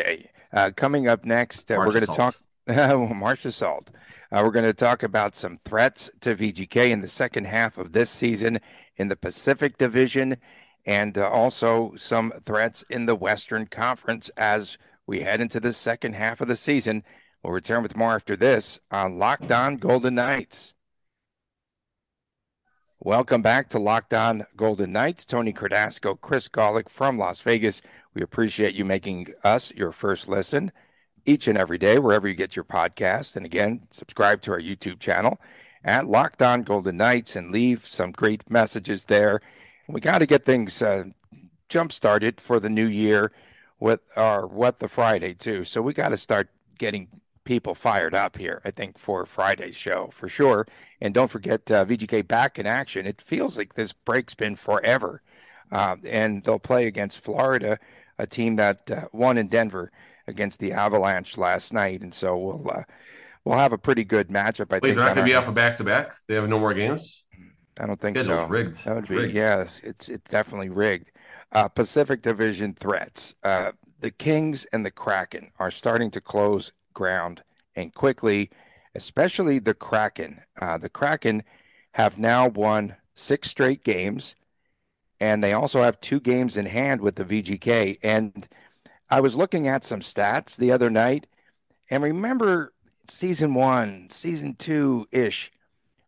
Uh, 0.51 0.71
coming 0.75 1.07
up 1.07 1.25
next, 1.25 1.71
uh, 1.71 1.75
we're 1.77 1.91
going 1.91 2.05
to 2.05 2.07
talk 2.07 2.35
March 3.15 3.45
Assault. 3.45 3.91
Uh, 4.31 4.41
we're 4.43 4.51
going 4.51 4.65
to 4.65 4.73
talk 4.73 5.03
about 5.03 5.35
some 5.35 5.59
threats 5.63 6.09
to 6.21 6.35
VGK 6.35 6.89
in 6.89 7.01
the 7.01 7.07
second 7.07 7.45
half 7.45 7.77
of 7.77 7.93
this 7.93 8.09
season 8.09 8.59
in 8.97 9.07
the 9.07 9.15
Pacific 9.15 9.77
Division 9.77 10.37
and 10.85 11.17
uh, 11.17 11.27
also 11.27 11.93
some 11.97 12.33
threats 12.43 12.83
in 12.89 13.05
the 13.05 13.15
Western 13.15 13.67
Conference 13.67 14.29
as 14.37 14.77
we 15.07 15.21
head 15.21 15.41
into 15.41 15.59
the 15.59 15.73
second 15.73 16.13
half 16.13 16.41
of 16.41 16.47
the 16.47 16.55
season. 16.55 17.03
We'll 17.43 17.53
return 17.53 17.83
with 17.83 17.95
more 17.95 18.13
after 18.13 18.35
this 18.35 18.79
on 18.91 19.17
Locked 19.19 19.51
On 19.51 19.77
Golden 19.77 20.15
Knights. 20.15 20.74
Welcome 23.01 23.41
back 23.41 23.69
to 23.69 23.77
Locked 23.77 24.13
On 24.13 24.45
Golden 24.55 24.93
Knights. 24.93 25.25
Tony 25.25 25.51
Cardasco, 25.51 26.19
Chris 26.19 26.47
Gawlik 26.47 26.89
from 26.89 27.19
Las 27.19 27.41
Vegas. 27.41 27.81
We 28.13 28.21
appreciate 28.21 28.73
you 28.73 28.85
making 28.85 29.27
us 29.43 29.71
your 29.75 29.91
first 29.91 30.29
listen 30.29 30.71
each 31.25 31.47
and 31.47 31.57
every 31.57 31.77
day, 31.77 31.99
wherever 31.99 32.27
you 32.27 32.33
get 32.33 32.55
your 32.55 32.65
podcast. 32.65 33.35
And 33.35 33.45
again, 33.45 33.87
subscribe 33.91 34.41
to 34.43 34.51
our 34.51 34.61
YouTube 34.61 34.99
channel 34.99 35.39
at 35.83 36.07
Locked 36.07 36.41
On 36.41 36.63
Golden 36.63 36.97
Knights 36.97 37.35
and 37.35 37.51
leave 37.51 37.85
some 37.85 38.11
great 38.11 38.49
messages 38.49 39.05
there. 39.05 39.41
We 39.87 39.99
got 39.99 40.19
to 40.19 40.25
get 40.25 40.45
things 40.45 40.81
uh, 40.81 41.03
jump 41.67 41.91
started 41.91 42.39
for 42.39 42.59
the 42.61 42.69
new 42.69 42.87
year 42.87 43.31
with 43.77 43.99
our 44.15 44.47
What 44.47 44.79
the 44.79 44.87
Friday, 44.87 45.33
too. 45.33 45.65
So 45.65 45.81
we 45.81 45.93
got 45.93 46.09
to 46.09 46.17
start 46.17 46.49
getting 46.79 47.09
people 47.45 47.75
fired 47.75 48.13
up 48.13 48.37
here, 48.37 48.61
I 48.65 48.71
think, 48.71 48.97
for 48.97 49.25
Friday's 49.25 49.75
show 49.75 50.09
for 50.11 50.27
sure. 50.27 50.67
And 50.99 51.13
don't 51.13 51.29
forget 51.31 51.69
uh, 51.71 51.85
VGK 51.85 52.27
back 52.27 52.59
in 52.59 52.65
action. 52.65 53.05
It 53.05 53.21
feels 53.21 53.57
like 53.57 53.75
this 53.75 53.93
break's 53.93 54.33
been 54.33 54.55
forever. 54.55 55.21
Uh, 55.71 55.95
and 56.05 56.43
they'll 56.43 56.59
play 56.59 56.85
against 56.87 57.19
Florida, 57.19 57.77
a 58.19 58.27
team 58.27 58.55
that 58.57 58.89
uh, 58.91 59.07
won 59.11 59.37
in 59.37 59.47
Denver 59.47 59.91
against 60.27 60.59
the 60.59 60.73
Avalanche 60.73 61.37
last 61.37 61.73
night. 61.73 62.01
And 62.01 62.13
so 62.13 62.37
we'll 62.37 62.71
uh, 62.71 62.83
we'll 63.43 63.57
have 63.57 63.73
a 63.73 63.77
pretty 63.77 64.03
good 64.03 64.29
matchup. 64.29 64.71
I 64.73 64.75
Wait, 64.75 64.81
think. 64.81 64.95
they're 64.95 65.05
not 65.05 65.15
going 65.15 65.25
to 65.25 65.31
be 65.31 65.35
off 65.35 65.47
a 65.47 65.51
back 65.51 65.77
to 65.77 65.83
back. 65.83 66.15
They 66.27 66.35
have 66.35 66.49
no 66.49 66.59
more 66.59 66.73
games. 66.73 67.23
I 67.79 67.85
don't 67.85 67.99
think 67.99 68.19
so. 68.19 68.45
Rigged. 68.45 68.85
That 68.85 68.95
would 68.95 68.99
it's 69.03 69.09
be 69.09 69.15
rigged. 69.15 69.35
yeah. 69.35 69.61
It's 69.61 70.07
it's 70.07 70.29
definitely 70.29 70.69
rigged. 70.69 71.11
Uh, 71.51 71.67
Pacific 71.67 72.21
Division 72.21 72.73
threats. 72.73 73.35
Uh, 73.43 73.71
the 73.99 74.11
Kings 74.11 74.65
and 74.65 74.85
the 74.85 74.91
Kraken 74.91 75.51
are 75.59 75.71
starting 75.71 76.11
to 76.11 76.21
close 76.21 76.71
ground 76.95 77.43
and 77.75 77.93
quickly, 77.93 78.49
especially 78.95 79.59
the 79.59 79.75
Kraken. 79.75 80.41
Uh, 80.59 80.79
the 80.79 80.89
Kraken 80.89 81.43
have 81.91 82.17
now 82.17 82.47
won 82.47 82.95
six 83.13 83.51
straight 83.51 83.83
games, 83.83 84.33
and 85.19 85.43
they 85.43 85.53
also 85.53 85.83
have 85.83 86.01
two 86.01 86.19
games 86.19 86.57
in 86.57 86.65
hand 86.65 87.01
with 87.01 87.15
the 87.15 87.23
VGK. 87.25 87.99
And 88.01 88.47
I 89.09 89.21
was 89.21 89.35
looking 89.35 89.67
at 89.67 89.83
some 89.83 89.99
stats 89.99 90.57
the 90.57 90.71
other 90.71 90.89
night, 90.89 91.27
and 91.89 92.01
remember 92.01 92.73
season 93.07 93.53
one, 93.53 94.07
season 94.09 94.55
two 94.55 95.07
ish, 95.11 95.51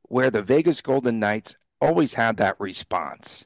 where 0.03 0.31
the 0.31 0.41
Vegas 0.41 0.81
Golden 0.81 1.19
Knights 1.19 1.55
always 1.79 2.15
had 2.15 2.37
that 2.37 2.59
response. 2.59 3.45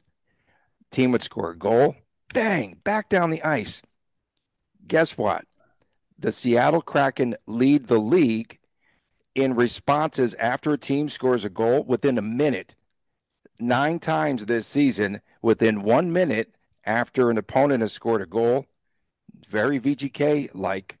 Team 0.90 1.12
would 1.12 1.22
score 1.22 1.50
a 1.50 1.56
goal, 1.56 1.96
bang, 2.32 2.80
back 2.84 3.08
down 3.08 3.30
the 3.30 3.42
ice. 3.42 3.82
Guess 4.86 5.16
what? 5.16 5.44
The 6.22 6.30
Seattle 6.30 6.82
Kraken 6.82 7.34
lead 7.46 7.88
the 7.88 7.98
league 7.98 8.60
in 9.34 9.56
responses 9.56 10.34
after 10.34 10.72
a 10.72 10.78
team 10.78 11.08
scores 11.08 11.44
a 11.44 11.50
goal 11.50 11.82
within 11.82 12.16
a 12.16 12.22
minute. 12.22 12.76
Nine 13.58 13.98
times 13.98 14.46
this 14.46 14.64
season, 14.64 15.20
within 15.42 15.82
one 15.82 16.12
minute 16.12 16.54
after 16.84 17.28
an 17.28 17.38
opponent 17.38 17.80
has 17.80 17.92
scored 17.92 18.22
a 18.22 18.26
goal, 18.26 18.66
very 19.48 19.80
VGK 19.80 20.50
like. 20.54 20.98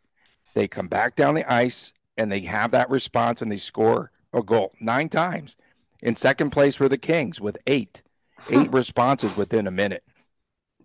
They 0.54 0.66
come 0.66 0.88
back 0.88 1.14
down 1.14 1.36
the 1.36 1.50
ice 1.50 1.92
and 2.16 2.32
they 2.32 2.40
have 2.40 2.72
that 2.72 2.90
response 2.90 3.40
and 3.40 3.50
they 3.50 3.58
score 3.58 4.10
a 4.32 4.42
goal 4.42 4.72
nine 4.80 5.08
times. 5.08 5.54
In 6.00 6.16
second 6.16 6.50
place 6.50 6.80
were 6.80 6.88
the 6.88 6.98
Kings 6.98 7.40
with 7.40 7.58
eight, 7.68 8.02
eight 8.50 8.72
responses 8.72 9.36
within 9.36 9.68
a 9.68 9.70
minute. 9.70 10.02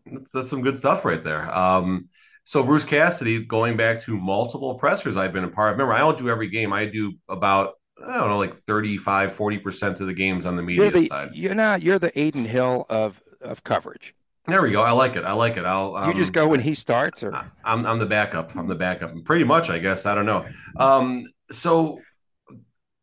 That's, 0.05 0.31
that's 0.31 0.49
some 0.51 0.61
good 0.61 0.77
stuff 0.77 1.05
right 1.05 1.23
there. 1.23 1.51
Um, 1.51 2.09
so 2.47 2.63
Bruce 2.63 2.85
Cassidy, 2.85 3.43
going 3.43 3.75
back 3.75 3.99
to 4.03 4.17
multiple 4.17 4.75
pressers 4.75 5.17
I've 5.17 5.33
been 5.33 5.43
a 5.43 5.49
part 5.49 5.73
of. 5.73 5.77
Remember, 5.77 5.93
I 5.93 5.99
don't 5.99 6.17
do 6.17 6.29
every 6.29 6.47
game. 6.47 6.71
I 6.71 6.85
do 6.85 7.11
about 7.27 7.73
I 8.01 8.19
don't 8.19 8.29
know, 8.29 8.37
like 8.37 8.57
35, 8.61 9.35
40% 9.35 9.99
of 9.99 10.07
the 10.07 10.13
games 10.13 10.45
on 10.45 10.55
the 10.55 10.63
media 10.63 10.83
you're 10.83 10.91
the, 10.91 11.05
side. 11.07 11.29
You're 11.33 11.55
not, 11.55 11.81
you're 11.81 11.99
the 11.99 12.17
Adin 12.17 12.45
Hill 12.45 12.85
of, 12.87 13.21
of 13.41 13.65
coverage. 13.65 14.15
There 14.45 14.61
we 14.61 14.71
go. 14.71 14.81
I 14.81 14.91
like 14.91 15.17
it. 15.17 15.25
I 15.25 15.33
like 15.33 15.57
it. 15.57 15.65
I'll. 15.65 15.97
Um, 15.97 16.07
you 16.07 16.15
just 16.15 16.31
go 16.31 16.47
when 16.47 16.61
he 16.61 16.73
starts, 16.73 17.21
or 17.21 17.35
I'm 17.65 17.85
I'm 17.85 17.99
the 17.99 18.05
backup. 18.05 18.55
I'm 18.55 18.67
the 18.67 18.75
backup. 18.75 19.13
Pretty 19.25 19.43
much, 19.43 19.69
I 19.69 19.77
guess. 19.77 20.05
I 20.05 20.15
don't 20.15 20.25
know. 20.25 20.45
Um, 20.77 21.25
so 21.51 21.99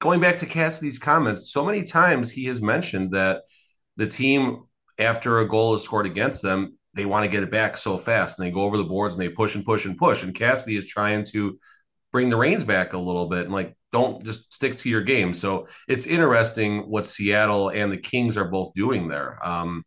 going 0.00 0.20
back 0.20 0.38
to 0.38 0.46
Cassidy's 0.46 0.98
comments, 0.98 1.52
so 1.52 1.66
many 1.66 1.82
times 1.82 2.30
he 2.30 2.46
has 2.46 2.62
mentioned 2.62 3.12
that 3.12 3.42
the 3.98 4.06
team, 4.06 4.64
after 4.98 5.40
a 5.40 5.46
goal 5.46 5.74
is 5.74 5.82
scored 5.82 6.06
against 6.06 6.40
them, 6.40 6.78
they 6.94 7.06
want 7.06 7.24
to 7.24 7.30
get 7.30 7.42
it 7.42 7.50
back 7.50 7.76
so 7.76 7.98
fast, 7.98 8.38
and 8.38 8.46
they 8.46 8.50
go 8.50 8.62
over 8.62 8.76
the 8.76 8.84
boards 8.84 9.14
and 9.14 9.22
they 9.22 9.28
push 9.28 9.54
and 9.54 9.64
push 9.64 9.84
and 9.84 9.96
push. 9.96 10.22
And 10.22 10.34
Cassidy 10.34 10.76
is 10.76 10.86
trying 10.86 11.24
to 11.26 11.58
bring 12.12 12.30
the 12.30 12.36
reins 12.36 12.64
back 12.64 12.92
a 12.92 12.98
little 12.98 13.26
bit 13.26 13.42
and 13.44 13.52
like 13.52 13.76
don't 13.90 14.24
just 14.24 14.52
stick 14.52 14.76
to 14.76 14.88
your 14.88 15.02
game. 15.02 15.34
So 15.34 15.66
it's 15.88 16.06
interesting 16.06 16.82
what 16.88 17.06
Seattle 17.06 17.70
and 17.70 17.92
the 17.92 17.96
Kings 17.96 18.36
are 18.36 18.44
both 18.44 18.72
doing 18.74 19.08
there. 19.08 19.36
Um, 19.44 19.84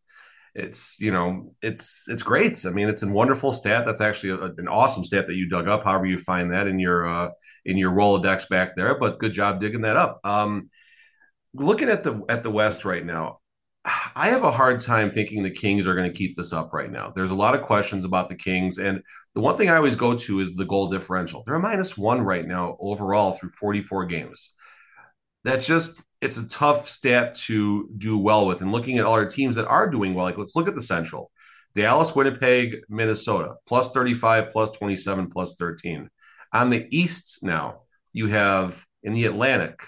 it's 0.54 1.00
you 1.00 1.12
know 1.12 1.54
it's 1.62 2.10
it's 2.10 2.24
great. 2.24 2.65
I 2.65 2.72
mean, 2.72 2.89
it's 2.89 3.04
a 3.04 3.08
wonderful 3.08 3.52
stat. 3.52 3.86
That's 3.86 4.02
actually 4.02 4.32
a, 4.32 4.46
an 4.58 4.67
awesome 4.67 5.06
stat 5.06 5.28
that 5.28 5.36
you 5.36 5.48
dug 5.48 5.67
up. 5.67 5.84
However, 5.84 6.06
you 6.06 6.17
find 6.17 6.52
that 6.52 6.67
in 6.67 6.80
your 6.80 7.08
uh, 7.08 7.30
in 7.63 7.78
your 7.78 7.91
Rolodex 7.91 8.50
back 8.50 8.76
there. 8.76 8.98
But 8.98 9.20
good 9.20 9.34
job 9.34 9.62
digging 9.62 9.82
that 9.82 9.98
up. 9.98 10.20
Um, 10.24 10.70
looking 11.54 11.89
at 11.89 12.04
the 12.04 12.24
at 12.28 12.43
the 12.43 12.50
West 12.50 12.86
right 12.86 13.06
now, 13.06 13.39
I 14.15 14.30
have 14.30 14.43
a 14.43 14.52
hard 14.52 14.82
time 14.82 15.10
thinking 15.10 15.43
the 15.43 15.50
Kings 15.50 15.88
are 15.88 15.95
going 15.95 16.12
to 16.12 16.17
keep 16.17 16.36
this 16.36 16.52
up 16.52 16.73
right 16.73 16.91
now. 16.91 17.12
There's 17.13 17.32
a 17.32 17.36
lot 17.36 17.56
of 17.56 17.62
questions 17.62 18.04
about 18.04 18.28
the 18.28 18.36
Kings, 18.36 18.80
and 18.80 19.02
the 19.34 19.39
one 19.39 19.56
thing 19.56 19.69
I 19.69 19.78
always 19.78 19.95
go 19.95 20.15
to 20.15 20.39
is 20.41 20.56
the 20.56 20.65
goal 20.65 20.89
differential. 20.89 21.43
They're 21.45 21.56
a 21.56 21.60
minus 21.60 21.97
one 21.97 22.21
right 22.21 22.45
now 22.45 22.76
overall 22.80 23.32
through 23.32 23.52
44 23.52 24.06
games. 24.06 24.54
That's 25.43 25.65
just 25.65 26.02
it's 26.19 26.38
a 26.38 26.47
tough 26.47 26.89
stat 26.89 27.36
to 27.36 27.89
do 27.97 28.17
well 28.17 28.47
with. 28.47 28.62
And 28.62 28.71
looking 28.71 28.97
at 28.97 29.06
all 29.06 29.13
our 29.13 29.26
teams 29.26 29.56
that 29.56 29.67
are 29.67 29.89
doing 29.89 30.13
well, 30.13 30.26
like 30.26 30.38
let's 30.38 30.56
look 30.56 30.67
at 30.67 30.76
the 30.76 30.82
Central. 30.82 31.32
Dallas, 31.73 32.15
Winnipeg, 32.15 32.78
Minnesota, 32.89 33.54
plus 33.67 33.91
35, 33.91 34.52
plus 34.52 34.71
27, 34.71 35.30
plus 35.30 35.56
13. 35.56 36.10
On 36.54 36.69
the 36.69 36.88
East 36.89 37.39
now, 37.43 37.82
you 38.13 38.28
have 38.28 38.84
in 39.04 39.13
the 39.13 39.26
Atlantic, 39.26 39.84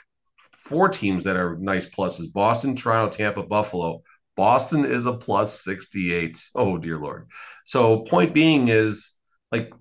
four 0.70 0.88
teams 0.88 1.26
that 1.26 1.36
are 1.36 1.58
nice 1.58 1.86
pluses 1.86 2.32
Boston, 2.32 2.76
Toronto, 2.76 3.16
Tampa, 3.16 3.44
Buffalo. 3.44 4.04
Boston 4.38 4.86
is 4.86 5.06
a 5.06 5.14
plus 5.14 5.62
68. 5.64 6.42
Oh, 6.56 6.78
dear 6.78 6.98
Lord. 6.98 7.28
So, 7.66 8.02
point 8.04 8.34
being 8.34 8.70
is 8.70 9.12
like, 9.52 9.74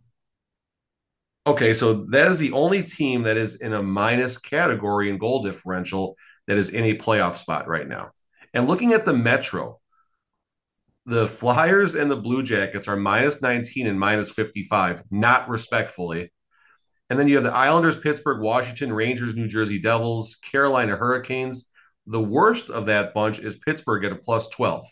okay, 1.47 1.75
so 1.75 2.07
that 2.07 2.27
is 2.27 2.41
the 2.41 2.53
only 2.53 2.83
team 2.83 3.23
that 3.23 3.37
is 3.37 3.55
in 3.57 3.75
a 3.75 3.83
minus 3.83 4.37
category 4.39 5.11
in 5.11 5.19
goal 5.19 5.45
differential 5.45 6.17
that 6.49 6.57
is 6.57 6.71
in 6.71 6.85
a 6.85 6.97
playoff 6.97 7.37
spot 7.37 7.69
right 7.69 7.87
now. 7.87 8.11
And 8.53 8.67
looking 8.67 8.95
at 8.95 9.05
the 9.05 9.13
Metro, 9.13 9.79
the 11.07 11.29
Flyers 11.29 11.95
and 11.95 12.11
the 12.11 12.17
Blue 12.17 12.43
Jackets 12.43 12.89
are 12.89 12.97
minus 12.97 13.41
19 13.41 13.87
and 13.87 14.01
minus 14.01 14.31
55, 14.31 15.05
not 15.11 15.49
respectfully. 15.49 16.33
And 17.11 17.19
then 17.19 17.29
you 17.29 17.37
have 17.37 17.45
the 17.45 17.55
Islanders, 17.55 17.97
Pittsburgh, 17.97 18.43
Washington, 18.43 18.93
Rangers, 18.93 19.35
New 19.35 19.49
Jersey 19.49 19.79
Devils, 19.79 20.37
Carolina 20.37 20.97
Hurricanes. 20.97 21.71
The 22.07 22.21
worst 22.21 22.71
of 22.71 22.87
that 22.87 23.15
bunch 23.15 23.39
is 23.39 23.57
Pittsburgh 23.57 24.05
at 24.05 24.13
a 24.13 24.17
plus 24.17 24.49
12. 24.49 24.87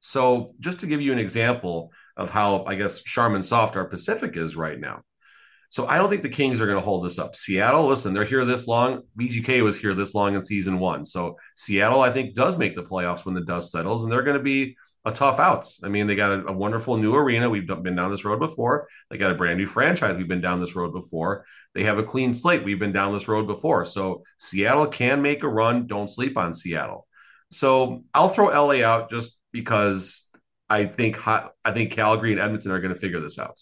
So, 0.00 0.54
just 0.60 0.80
to 0.80 0.86
give 0.86 1.00
you 1.00 1.12
an 1.12 1.18
example 1.18 1.90
of 2.16 2.30
how, 2.30 2.64
I 2.64 2.74
guess, 2.74 3.00
Charmin 3.02 3.42
soft 3.42 3.76
our 3.76 3.84
Pacific 3.84 4.36
is 4.36 4.56
right 4.56 4.78
now. 4.78 5.02
So 5.70 5.86
I 5.86 5.98
don't 5.98 6.08
think 6.08 6.22
the 6.22 6.28
Kings 6.28 6.60
are 6.60 6.66
going 6.66 6.78
to 6.78 6.84
hold 6.84 7.04
this 7.04 7.18
up. 7.18 7.36
Seattle, 7.36 7.86
listen, 7.86 8.14
they're 8.14 8.24
here 8.24 8.44
this 8.44 8.66
long. 8.66 9.02
VGK 9.18 9.62
was 9.62 9.78
here 9.78 9.94
this 9.94 10.14
long 10.14 10.34
in 10.34 10.40
season 10.42 10.78
one. 10.78 11.04
So 11.04 11.36
Seattle, 11.56 12.00
I 12.00 12.10
think, 12.10 12.34
does 12.34 12.56
make 12.56 12.74
the 12.74 12.82
playoffs 12.82 13.26
when 13.26 13.34
the 13.34 13.42
dust 13.42 13.70
settles, 13.70 14.02
and 14.02 14.10
they're 14.10 14.22
going 14.22 14.38
to 14.38 14.42
be 14.42 14.76
a 15.08 15.12
tough 15.12 15.38
out. 15.38 15.66
I 15.82 15.88
mean, 15.88 16.06
they 16.06 16.14
got 16.14 16.32
a, 16.32 16.46
a, 16.46 16.52
wonderful 16.52 16.96
new 16.96 17.14
arena. 17.14 17.50
We've 17.50 17.66
been 17.66 17.96
down 17.96 18.10
this 18.10 18.24
road 18.24 18.38
before. 18.38 18.88
They 19.10 19.18
got 19.18 19.32
a 19.32 19.34
brand 19.34 19.58
new 19.58 19.66
franchise. 19.66 20.16
We've 20.16 20.28
been 20.28 20.40
down 20.40 20.60
this 20.60 20.76
road 20.76 20.92
before. 20.92 21.44
They 21.74 21.84
have 21.84 21.98
a 21.98 22.02
clean 22.02 22.32
slate. 22.34 22.64
We've 22.64 22.78
been 22.78 22.92
down 22.92 23.12
this 23.12 23.28
road 23.28 23.46
before. 23.46 23.84
So 23.84 24.22
Seattle 24.38 24.86
can 24.86 25.22
make 25.22 25.42
a 25.42 25.48
run. 25.48 25.86
Don't 25.86 26.08
sleep 26.08 26.36
on 26.36 26.54
Seattle. 26.54 27.06
So 27.50 28.04
I'll 28.14 28.28
throw 28.28 28.46
LA 28.46 28.84
out 28.84 29.10
just 29.10 29.36
because 29.52 30.28
I 30.70 30.84
think 30.84 31.26
I 31.26 31.50
think 31.72 31.92
Calgary 31.92 32.32
and 32.32 32.40
Edmonton 32.40 32.72
are 32.72 32.80
going 32.80 32.94
to 32.94 33.00
figure 33.00 33.20
this 33.20 33.38
out. 33.38 33.60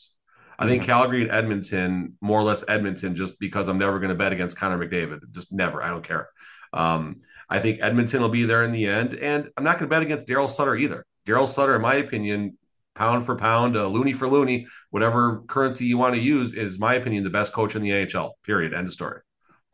I 0.59 0.67
think 0.67 0.85
Calgary 0.85 1.23
and 1.23 1.31
Edmonton, 1.31 2.15
more 2.21 2.41
or 2.41 2.43
less 2.43 2.65
Edmonton, 2.67 3.15
just 3.15 3.39
because 3.39 3.69
I'm 3.69 3.79
never 3.79 3.99
going 3.99 4.09
to 4.09 4.15
bet 4.15 4.33
against 4.33 4.57
Connor 4.57 4.79
McDavid. 4.79 5.21
Just 5.33 5.53
never. 5.53 5.83
I 5.83 5.89
don't 5.89 6.03
care. 6.03 6.29
Um, 6.73 7.21
I 7.49 7.61
think 7.61 7.81
Edmonton 7.81 8.23
will 8.23 8.29
be 8.29 8.45
there 8.45 8.65
in 8.65 8.73
the 8.73 8.87
end. 8.87 9.15
And 9.15 9.51
I'm 9.57 9.65
not 9.65 9.79
going 9.79 9.89
to 9.89 9.95
bet 9.95 10.03
against 10.03 10.27
Daryl 10.27 10.49
Sutter 10.49 10.75
either. 10.75 11.07
Daryl 11.27 11.47
Sutter, 11.47 11.77
in 11.77 11.83
my 11.83 11.97
opinion, 11.97 12.57
pound 12.95 13.27
for 13.27 13.37
pound, 13.37 13.77
uh, 13.77 13.87
loony 13.87 14.15
for 14.15 14.27
loony, 14.27 14.67
whatever 14.91 15.43
currency 15.49 15.85
you 15.85 15.99
want 15.99 16.15
to 16.15 16.21
use, 16.21 16.55
is 16.55 16.79
my 16.79 16.95
opinion 16.95 17.25
the 17.25 17.31
best 17.31 17.53
coach 17.53 17.77
in 17.77 17.83
the 17.83 17.91
NHL. 17.91 18.33
Period. 18.45 18.73
End 18.73 18.87
of 18.87 18.93
story. 18.93 19.21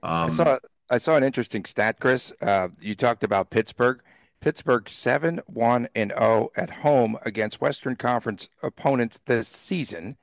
Um, 0.03 0.25
I 0.25 0.29
saw 0.29 0.59
I 0.91 0.99
saw 0.99 1.17
an 1.17 1.23
interesting 1.23 1.65
stat, 1.65 2.01
Chris. 2.01 2.33
Uh, 2.41 2.69
you 2.81 2.95
talked 2.95 3.23
about 3.23 3.51
Pittsburgh. 3.51 4.03
Pittsburgh 4.41 4.88
seven 4.88 5.41
one 5.47 5.88
and 5.95 6.11
zero 6.11 6.51
oh 6.57 6.61
at 6.61 6.71
home 6.71 7.17
against 7.25 7.61
Western 7.61 7.95
Conference 7.95 8.49
opponents 8.62 9.21
this 9.21 9.47
season 9.47 10.17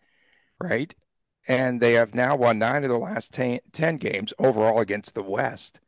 right? 0.60 0.94
And 1.48 1.82
they 1.82 1.94
have 1.94 2.14
now 2.14 2.36
won 2.36 2.60
nine 2.60 2.84
of 2.84 2.90
the 2.90 2.98
last 2.98 3.34
ten, 3.34 3.60
10 3.72 3.98
games 3.98 4.34
overall 4.38 4.80
against 4.80 5.16
the 5.16 5.24
West. 5.24 5.80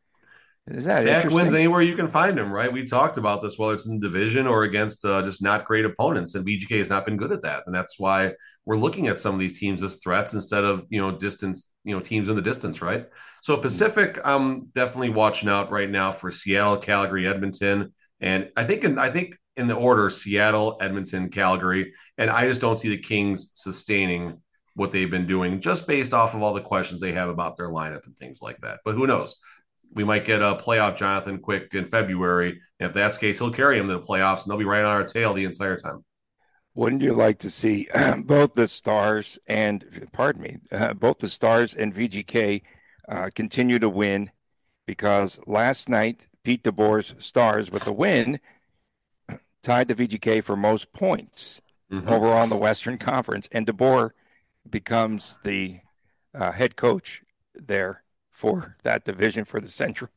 Is 0.75 0.85
that 0.85 1.03
Stack 1.03 1.31
wins 1.31 1.53
anywhere 1.53 1.81
you 1.81 1.95
can 1.95 2.07
find 2.07 2.37
them, 2.37 2.51
right? 2.51 2.71
We've 2.71 2.89
talked 2.89 3.17
about 3.17 3.41
this, 3.41 3.57
whether 3.57 3.73
it's 3.73 3.85
in 3.85 3.99
division 3.99 4.47
or 4.47 4.63
against 4.63 5.03
uh, 5.05 5.21
just 5.21 5.41
not 5.41 5.65
great 5.65 5.85
opponents, 5.85 6.35
and 6.35 6.45
VGK 6.45 6.77
has 6.77 6.89
not 6.89 7.05
been 7.05 7.17
good 7.17 7.31
at 7.31 7.41
that, 7.43 7.63
and 7.65 7.75
that's 7.75 7.99
why 7.99 8.33
we're 8.65 8.77
looking 8.77 9.07
at 9.07 9.19
some 9.19 9.33
of 9.33 9.39
these 9.39 9.59
teams 9.59 9.83
as 9.83 9.95
threats 9.95 10.33
instead 10.33 10.63
of 10.63 10.85
you 10.89 11.01
know 11.01 11.11
distance, 11.11 11.69
you 11.83 11.95
know 11.95 12.01
teams 12.01 12.29
in 12.29 12.35
the 12.35 12.41
distance, 12.41 12.81
right? 12.81 13.07
So 13.41 13.57
Pacific, 13.57 14.19
I'm 14.23 14.65
definitely 14.67 15.09
watching 15.09 15.49
out 15.49 15.71
right 15.71 15.89
now 15.89 16.11
for 16.11 16.31
Seattle, 16.31 16.77
Calgary, 16.77 17.27
Edmonton, 17.27 17.93
and 18.19 18.49
I 18.55 18.65
think 18.65 18.83
in, 18.83 18.97
I 18.97 19.09
think 19.09 19.37
in 19.57 19.67
the 19.67 19.75
order 19.75 20.09
Seattle, 20.09 20.77
Edmonton, 20.79 21.29
Calgary, 21.29 21.93
and 22.17 22.29
I 22.29 22.47
just 22.47 22.61
don't 22.61 22.77
see 22.77 22.89
the 22.89 22.97
Kings 22.97 23.51
sustaining 23.53 24.41
what 24.75 24.91
they've 24.91 25.11
been 25.11 25.27
doing 25.27 25.59
just 25.59 25.85
based 25.85 26.13
off 26.13 26.33
of 26.33 26.41
all 26.41 26.53
the 26.53 26.61
questions 26.61 27.01
they 27.01 27.11
have 27.11 27.29
about 27.29 27.57
their 27.57 27.69
lineup 27.69 28.05
and 28.05 28.15
things 28.17 28.41
like 28.41 28.57
that. 28.61 28.79
But 28.85 28.95
who 28.95 29.05
knows? 29.05 29.35
We 29.93 30.03
might 30.03 30.25
get 30.25 30.41
a 30.41 30.55
playoff 30.55 30.97
Jonathan 30.97 31.39
Quick 31.39 31.73
in 31.73 31.85
February. 31.85 32.59
And 32.79 32.89
if 32.89 32.93
that's 32.93 33.17
the 33.17 33.27
case, 33.27 33.39
he'll 33.39 33.51
carry 33.51 33.77
him 33.77 33.87
to 33.87 33.93
the 33.93 34.01
playoffs 34.01 34.43
and 34.43 34.51
they'll 34.51 34.57
be 34.57 34.65
right 34.65 34.83
on 34.83 34.95
our 34.95 35.03
tail 35.03 35.33
the 35.33 35.45
entire 35.45 35.77
time. 35.77 36.03
Wouldn't 36.73 37.01
you 37.01 37.13
like 37.13 37.39
to 37.39 37.49
see 37.49 37.89
both 38.23 38.53
the 38.55 38.67
Stars 38.67 39.37
and, 39.47 40.07
pardon 40.13 40.41
me, 40.41 40.57
uh, 40.71 40.93
both 40.99 41.19
the 41.19 41.29
Stars 41.29 41.73
and 41.73 41.93
VGK 41.93 42.61
uh, 43.09 43.29
continue 43.35 43.79
to 43.79 43.89
win? 43.89 44.31
Because 44.85 45.39
last 45.45 45.89
night, 45.89 46.27
Pete 46.43 46.63
DeBoer's 46.63 47.13
Stars 47.23 47.71
with 47.71 47.83
the 47.83 47.93
win 47.93 48.39
tied 49.63 49.89
the 49.89 49.95
VGK 49.95 50.43
for 50.43 50.55
most 50.55 50.93
points 50.93 51.61
mm-hmm. 51.91 52.07
overall 52.07 52.43
in 52.43 52.49
the 52.49 52.55
Western 52.55 52.97
Conference. 52.97 53.49
And 53.51 53.67
DeBoer 53.67 54.11
becomes 54.69 55.39
the 55.43 55.79
uh, 56.33 56.51
head 56.53 56.75
coach 56.75 57.21
there 57.53 58.03
for 58.41 58.75
that 58.81 59.05
division 59.05 59.45
for 59.45 59.61
the 59.61 59.69
Central. 59.69 60.09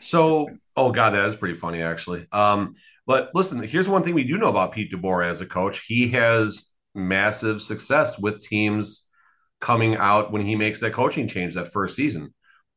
So, 0.00 0.50
oh 0.76 0.92
god, 0.92 1.14
that 1.14 1.26
is 1.26 1.34
pretty 1.34 1.54
funny 1.54 1.80
actually. 1.80 2.26
Um, 2.30 2.74
but 3.06 3.30
listen, 3.32 3.62
here's 3.62 3.88
one 3.88 4.02
thing 4.02 4.12
we 4.12 4.24
do 4.24 4.36
know 4.36 4.50
about 4.50 4.72
Pete 4.72 4.92
DeBoer 4.92 5.24
as 5.24 5.40
a 5.40 5.46
coach. 5.46 5.86
He 5.86 6.10
has 6.10 6.68
massive 6.94 7.62
success 7.62 8.18
with 8.18 8.38
teams 8.40 9.06
coming 9.62 9.96
out 9.96 10.30
when 10.30 10.44
he 10.44 10.56
makes 10.56 10.80
that 10.80 10.92
coaching 10.92 11.26
change 11.26 11.54
that 11.54 11.72
first 11.72 11.96
season. 11.96 12.34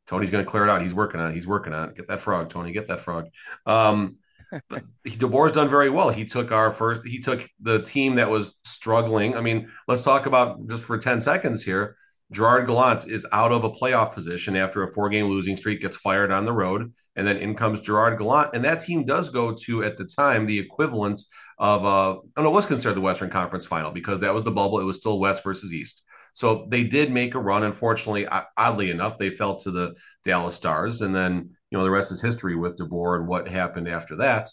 Tony's 0.07 0.29
going 0.29 0.43
to 0.43 0.49
clear 0.49 0.63
it 0.63 0.69
out. 0.69 0.81
He's 0.81 0.93
working 0.93 1.19
on 1.19 1.31
it. 1.31 1.34
He's 1.34 1.47
working 1.47 1.73
on 1.73 1.89
it. 1.89 1.95
Get 1.95 2.07
that 2.07 2.21
frog, 2.21 2.49
Tony. 2.49 2.71
Get 2.71 2.88
that 2.88 3.01
frog. 3.01 3.25
Um, 3.65 4.15
DeBoer's 5.05 5.51
done 5.51 5.69
very 5.69 5.89
well. 5.89 6.10
He 6.12 6.23
took 6.23 6.53
our 6.53 6.71
first. 6.71 7.01
He 7.05 7.19
took 7.19 7.45
the 7.60 7.81
team 7.81 8.15
that 8.15 8.29
was 8.29 8.55
struggling. 8.63 9.36
I 9.36 9.41
mean, 9.41 9.69
let's 9.89 10.03
talk 10.03 10.27
about 10.27 10.65
just 10.69 10.84
for 10.84 10.97
ten 10.97 11.19
seconds 11.19 11.62
here. 11.62 11.97
Gerard 12.31 12.65
Gallant 12.65 13.07
is 13.07 13.27
out 13.33 13.51
of 13.51 13.65
a 13.65 13.69
playoff 13.69 14.13
position 14.13 14.55
after 14.55 14.83
a 14.83 14.91
four-game 14.91 15.27
losing 15.27 15.57
streak, 15.57 15.81
gets 15.81 15.97
fired 15.97 16.31
on 16.31 16.45
the 16.45 16.53
road, 16.53 16.93
and 17.15 17.27
then 17.27 17.37
in 17.37 17.55
comes 17.55 17.81
Gerard 17.81 18.17
Gallant, 18.17 18.51
and 18.53 18.63
that 18.63 18.79
team 18.79 19.05
does 19.05 19.29
go 19.29 19.53
to 19.53 19.83
at 19.83 19.97
the 19.97 20.05
time 20.05 20.45
the 20.45 20.57
equivalent 20.57 21.21
of 21.59 21.85
uh, 21.85 22.17
and 22.37 22.45
it 22.47 22.49
was 22.49 22.65
considered 22.65 22.95
the 22.95 23.01
Western 23.01 23.29
Conference 23.29 23.65
Final 23.65 23.91
because 23.91 24.21
that 24.21 24.33
was 24.33 24.43
the 24.43 24.51
bubble. 24.51 24.79
It 24.79 24.85
was 24.85 24.95
still 24.95 25.19
West 25.19 25.43
versus 25.43 25.73
East. 25.73 26.03
So 26.33 26.65
they 26.69 26.83
did 26.83 27.11
make 27.11 27.35
a 27.35 27.39
run. 27.39 27.63
Unfortunately, 27.63 28.27
oddly 28.57 28.89
enough, 28.89 29.17
they 29.17 29.29
fell 29.29 29.57
to 29.57 29.71
the 29.71 29.93
Dallas 30.23 30.55
Stars, 30.55 31.01
and 31.01 31.13
then 31.13 31.49
you 31.69 31.77
know 31.77 31.83
the 31.83 31.91
rest 31.91 32.11
is 32.11 32.21
history 32.21 32.55
with 32.55 32.77
DeBoer 32.77 33.17
and 33.19 33.27
what 33.27 33.47
happened 33.47 33.87
after 33.87 34.15
that. 34.17 34.49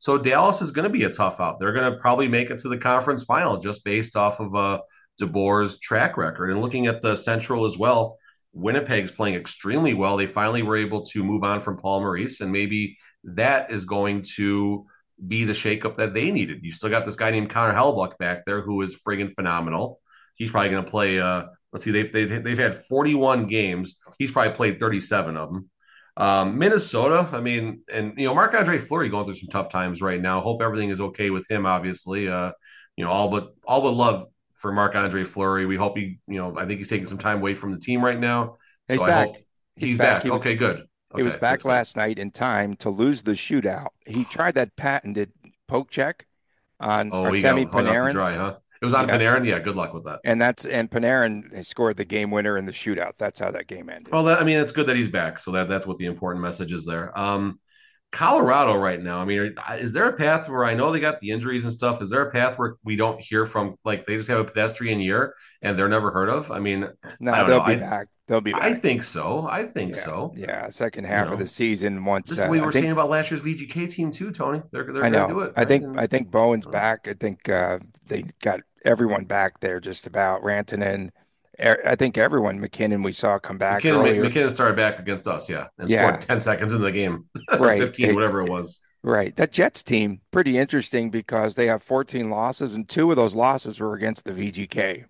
So 0.00 0.16
Dallas 0.16 0.62
is 0.62 0.70
going 0.70 0.84
to 0.84 0.90
be 0.90 1.04
a 1.04 1.10
tough 1.10 1.40
out. 1.40 1.58
They're 1.58 1.72
going 1.72 1.92
to 1.92 1.98
probably 1.98 2.28
make 2.28 2.50
it 2.50 2.58
to 2.60 2.68
the 2.68 2.78
conference 2.78 3.24
final 3.24 3.58
just 3.58 3.84
based 3.84 4.16
off 4.16 4.40
of 4.40 4.54
uh, 4.54 4.80
DeBoer's 5.20 5.78
track 5.78 6.16
record. 6.16 6.50
And 6.50 6.60
looking 6.60 6.86
at 6.86 7.02
the 7.02 7.16
Central 7.16 7.66
as 7.66 7.78
well, 7.78 8.18
Winnipeg's 8.52 9.12
playing 9.12 9.34
extremely 9.34 9.94
well. 9.94 10.16
They 10.16 10.26
finally 10.26 10.62
were 10.62 10.76
able 10.76 11.04
to 11.06 11.22
move 11.22 11.44
on 11.44 11.60
from 11.60 11.76
Paul 11.76 12.00
Maurice, 12.00 12.40
and 12.40 12.50
maybe 12.50 12.96
that 13.24 13.70
is 13.70 13.84
going 13.84 14.22
to 14.36 14.86
be 15.26 15.44
the 15.44 15.52
shakeup 15.52 15.96
that 15.96 16.14
they 16.14 16.30
needed. 16.30 16.60
You 16.62 16.72
still 16.72 16.90
got 16.90 17.04
this 17.04 17.16
guy 17.16 17.30
named 17.30 17.50
Connor 17.50 17.74
Hellebuyck 17.74 18.18
back 18.18 18.46
there 18.46 18.60
who 18.62 18.82
is 18.82 18.98
friggin' 19.06 19.34
phenomenal 19.34 20.00
he's 20.38 20.50
probably 20.50 20.70
going 20.70 20.84
to 20.84 20.90
play. 20.90 21.20
Uh, 21.20 21.44
let's 21.72 21.84
see, 21.84 21.90
they've, 21.90 22.10
they've 22.10 22.42
they've 22.42 22.58
had 22.58 22.86
41 22.86 23.46
games. 23.46 23.96
He's 24.18 24.32
probably 24.32 24.54
played 24.54 24.80
37 24.80 25.36
of 25.36 25.52
them. 25.52 25.70
Um, 26.16 26.58
Minnesota, 26.58 27.28
I 27.32 27.40
mean, 27.40 27.82
and 27.92 28.14
you 28.16 28.26
know, 28.26 28.34
Marc 28.34 28.54
Andre 28.54 28.78
Fleury 28.78 29.08
going 29.08 29.24
through 29.24 29.36
some 29.36 29.50
tough 29.50 29.68
times 29.68 30.00
right 30.00 30.20
now. 30.20 30.40
Hope 30.40 30.62
everything 30.62 30.88
is 30.88 31.00
okay 31.00 31.30
with 31.30 31.48
him. 31.50 31.66
Obviously, 31.66 32.28
uh, 32.28 32.52
you 32.96 33.04
know, 33.04 33.10
all 33.10 33.28
but 33.28 33.54
all 33.64 33.82
but 33.82 33.92
love 33.92 34.26
for 34.58 34.72
Marc 34.72 34.94
Andre 34.94 35.24
Fleury. 35.24 35.66
We 35.66 35.76
hope 35.76 35.96
he, 35.96 36.18
you 36.26 36.36
know, 36.36 36.58
I 36.58 36.66
think 36.66 36.78
he's 36.78 36.88
taking 36.88 37.06
some 37.06 37.16
time 37.16 37.38
away 37.38 37.54
from 37.54 37.72
the 37.72 37.78
team 37.78 38.04
right 38.04 38.18
now. 38.18 38.58
He's 38.88 38.98
so 38.98 39.06
back. 39.06 39.28
he's, 39.76 39.90
he's, 39.90 39.98
back. 39.98 40.16
back. 40.16 40.22
He 40.24 40.30
was, 40.30 40.40
okay, 40.40 40.54
good. 40.56 40.76
Okay, 40.76 40.86
he 41.16 41.22
was 41.22 41.36
back 41.36 41.64
last 41.64 41.96
night 41.96 42.18
in 42.18 42.32
time 42.32 42.74
to 42.76 42.90
lose 42.90 43.22
the 43.22 43.32
shootout. 43.32 43.88
He 44.04 44.24
tried 44.24 44.56
that 44.56 44.76
patented 44.76 45.32
poke 45.68 45.90
check 45.90 46.26
on 46.80 47.10
oh, 47.12 47.24
Artemi 47.24 47.70
Panarin. 47.70 48.12
Dry, 48.12 48.36
huh? 48.36 48.56
It 48.82 48.84
was 48.84 48.94
on 48.94 49.08
yeah. 49.08 49.16
Panarin. 49.16 49.46
Yeah, 49.46 49.58
good 49.60 49.76
luck 49.76 49.94
with 49.94 50.04
that. 50.04 50.20
And 50.24 50.42
that's 50.42 50.64
and 50.64 50.90
Panarin 50.90 51.64
scored 51.64 51.96
the 51.96 52.04
game 52.04 52.30
winner 52.30 52.58
in 52.58 52.66
the 52.66 52.72
shootout. 52.72 53.12
That's 53.16 53.40
how 53.40 53.50
that 53.52 53.68
game 53.68 53.88
ended. 53.88 54.12
Well, 54.12 54.24
that, 54.24 54.40
I 54.40 54.44
mean, 54.44 54.58
it's 54.58 54.72
good 54.72 54.86
that 54.86 54.96
he's 54.96 55.08
back. 55.08 55.38
So 55.38 55.52
that 55.52 55.68
that's 55.68 55.86
what 55.86 55.98
the 55.98 56.06
important 56.06 56.42
message 56.42 56.72
is 56.72 56.84
there. 56.84 57.16
Um, 57.18 57.60
Colorado 58.10 58.74
right 58.74 59.02
now. 59.02 59.20
I 59.20 59.26
mean, 59.26 59.54
is 59.72 59.92
there 59.92 60.08
a 60.08 60.14
path 60.14 60.48
where 60.48 60.64
I 60.64 60.74
know 60.74 60.90
they 60.90 61.00
got 61.00 61.20
the 61.20 61.30
injuries 61.30 61.64
and 61.64 61.72
stuff? 61.72 62.00
Is 62.00 62.08
there 62.08 62.22
a 62.22 62.30
path 62.30 62.58
where 62.58 62.76
we 62.82 62.96
don't 62.96 63.20
hear 63.20 63.44
from? 63.44 63.76
Like 63.84 64.06
they 64.06 64.16
just 64.16 64.28
have 64.28 64.38
a 64.38 64.44
pedestrian 64.44 65.00
year 65.00 65.34
and 65.60 65.78
they're 65.78 65.90
never 65.90 66.10
heard 66.10 66.30
of. 66.30 66.50
I 66.50 66.58
mean, 66.58 66.88
no, 67.20 67.32
I 67.32 67.44
they'll 67.44 67.58
know. 67.58 67.66
be 67.66 67.72
I, 67.72 67.76
back. 67.76 68.06
They'll 68.26 68.40
be. 68.40 68.52
Back. 68.52 68.62
I 68.62 68.74
think 68.74 69.02
so. 69.02 69.46
I 69.50 69.64
think 69.64 69.94
yeah. 69.94 70.02
so. 70.02 70.34
Yeah, 70.36 70.70
second 70.70 71.04
half 71.04 71.24
you 71.24 71.26
know, 71.26 71.32
of 71.34 71.38
the 71.38 71.46
season. 71.46 72.04
Once 72.04 72.30
this 72.30 72.38
is 72.38 72.44
what 72.44 72.50
we 72.50 72.60
uh, 72.60 72.64
were 72.64 72.72
think, 72.72 72.84
saying 72.84 72.92
about 72.92 73.10
last 73.10 73.30
year's 73.30 73.42
VGK 73.42 73.90
team 73.90 74.10
too, 74.10 74.30
Tony. 74.32 74.62
They're 74.72 74.90
they're 74.90 75.04
I 75.04 75.10
know. 75.10 75.28
Do 75.28 75.40
it, 75.40 75.44
right? 75.44 75.52
I 75.56 75.64
think 75.66 75.98
I 75.98 76.06
think 76.06 76.30
Bowen's 76.30 76.66
back. 76.66 77.08
I 77.08 77.14
think 77.14 77.48
uh, 77.48 77.78
they 78.06 78.24
got 78.40 78.60
everyone 78.84 79.24
back 79.26 79.60
there 79.60 79.80
just 79.80 80.06
about. 80.06 80.42
Rantanen, 80.42 81.10
Er, 81.60 81.80
I 81.84 81.96
think 81.96 82.16
everyone. 82.16 82.60
MacKinnon 82.60 83.02
we 83.02 83.12
saw 83.12 83.38
come 83.38 83.58
back. 83.58 83.76
MacKinnon, 83.76 84.00
earlier. 84.00 84.22
MacKinnon 84.22 84.50
started 84.50 84.76
back 84.76 84.98
against 84.98 85.26
us, 85.26 85.48
yeah, 85.48 85.66
and 85.78 85.90
yeah. 85.90 86.08
scored 86.08 86.20
ten 86.20 86.40
seconds 86.40 86.72
into 86.72 86.84
the 86.84 86.92
game, 86.92 87.26
right? 87.58 87.80
Fifteen, 87.80 88.10
it, 88.10 88.14
whatever 88.14 88.40
it 88.40 88.50
was. 88.50 88.80
Right. 89.02 89.34
That 89.36 89.52
Jets 89.52 89.82
team 89.82 90.20
pretty 90.30 90.58
interesting 90.58 91.10
because 91.10 91.54
they 91.54 91.66
have 91.66 91.84
14 91.84 92.30
losses, 92.30 92.74
and 92.74 92.88
two 92.88 93.10
of 93.10 93.16
those 93.16 93.34
losses 93.34 93.78
were 93.78 93.94
against 93.94 94.24
the 94.24 94.32
VGK. 94.32 95.04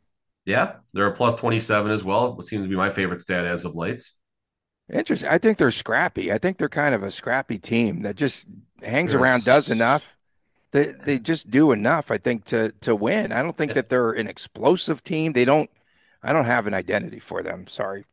Yeah, 0.44 0.74
they're 0.92 1.06
a 1.06 1.14
plus 1.14 1.40
27 1.40 1.90
as 1.90 2.04
well. 2.04 2.34
What 2.34 2.46
seems 2.46 2.64
to 2.64 2.68
be 2.68 2.76
my 2.76 2.90
favorite 2.90 3.20
stat 3.20 3.46
as 3.46 3.64
of 3.64 3.74
late. 3.74 4.02
Interesting. 4.92 5.28
I 5.28 5.38
think 5.38 5.58
they're 5.58 5.70
scrappy. 5.70 6.32
I 6.32 6.38
think 6.38 6.58
they're 6.58 6.68
kind 6.68 6.94
of 6.94 7.02
a 7.02 7.10
scrappy 7.10 7.58
team 7.58 8.02
that 8.02 8.16
just 8.16 8.46
hangs 8.82 9.12
they're 9.12 9.20
around, 9.20 9.44
does 9.44 9.70
enough 9.70 10.18
they 10.70 10.92
they 10.92 11.18
just 11.18 11.50
do 11.50 11.72
enough, 11.72 12.10
I 12.10 12.18
think, 12.18 12.44
to 12.46 12.72
to 12.82 12.94
win. 12.94 13.32
I 13.32 13.42
don't 13.42 13.56
think 13.56 13.74
that 13.74 13.88
they're 13.88 14.12
an 14.12 14.28
explosive 14.28 15.02
team. 15.02 15.32
They 15.32 15.44
don't. 15.44 15.70
I 16.28 16.32
don't 16.34 16.44
have 16.44 16.66
an 16.66 16.74
identity 16.74 17.20
for 17.20 17.42
them. 17.42 17.66
Sorry. 17.66 18.04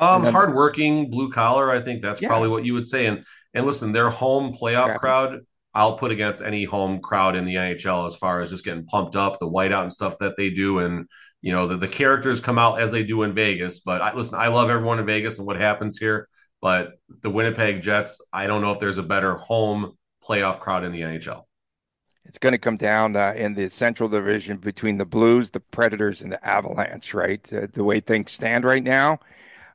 Um, 0.00 0.24
hardworking, 0.24 1.08
blue 1.08 1.30
collar. 1.30 1.70
I 1.70 1.80
think 1.80 2.02
that's 2.02 2.20
yeah. 2.20 2.26
probably 2.26 2.48
what 2.48 2.64
you 2.64 2.74
would 2.74 2.86
say. 2.86 3.06
And 3.06 3.24
and 3.54 3.64
listen, 3.64 3.92
their 3.92 4.10
home 4.10 4.56
playoff 4.60 4.98
crowd, 4.98 5.38
I'll 5.72 5.96
put 5.96 6.10
against 6.10 6.42
any 6.42 6.64
home 6.64 7.00
crowd 7.00 7.36
in 7.36 7.44
the 7.44 7.54
NHL 7.54 8.08
as 8.08 8.16
far 8.16 8.40
as 8.40 8.50
just 8.50 8.64
getting 8.64 8.86
pumped 8.86 9.14
up, 9.14 9.38
the 9.38 9.48
whiteout 9.48 9.82
and 9.82 9.92
stuff 9.92 10.18
that 10.18 10.32
they 10.36 10.50
do, 10.50 10.80
and 10.80 11.06
you 11.42 11.52
know 11.52 11.68
the, 11.68 11.76
the 11.76 11.86
characters 11.86 12.40
come 12.40 12.58
out 12.58 12.80
as 12.80 12.90
they 12.90 13.04
do 13.04 13.22
in 13.22 13.34
Vegas. 13.34 13.78
But 13.78 14.02
I, 14.02 14.12
listen, 14.14 14.34
I 14.34 14.48
love 14.48 14.68
everyone 14.68 14.98
in 14.98 15.06
Vegas 15.06 15.38
and 15.38 15.46
what 15.46 15.56
happens 15.56 15.96
here. 15.96 16.28
But 16.60 16.94
the 17.22 17.30
Winnipeg 17.30 17.82
Jets, 17.82 18.20
I 18.32 18.48
don't 18.48 18.62
know 18.62 18.72
if 18.72 18.80
there's 18.80 18.98
a 18.98 19.02
better 19.04 19.36
home 19.36 19.92
playoff 20.28 20.58
crowd 20.58 20.82
in 20.82 20.90
the 20.90 21.02
NHL. 21.02 21.42
It's 22.24 22.38
going 22.38 22.52
to 22.52 22.58
come 22.58 22.76
down 22.76 23.16
uh, 23.16 23.34
in 23.36 23.54
the 23.54 23.68
Central 23.70 24.08
Division 24.08 24.56
between 24.58 24.98
the 24.98 25.04
Blues, 25.04 25.50
the 25.50 25.60
Predators, 25.60 26.22
and 26.22 26.32
the 26.32 26.44
Avalanche. 26.46 27.12
Right, 27.14 27.52
uh, 27.52 27.66
the 27.72 27.84
way 27.84 28.00
things 28.00 28.32
stand 28.32 28.64
right 28.64 28.82
now, 28.82 29.20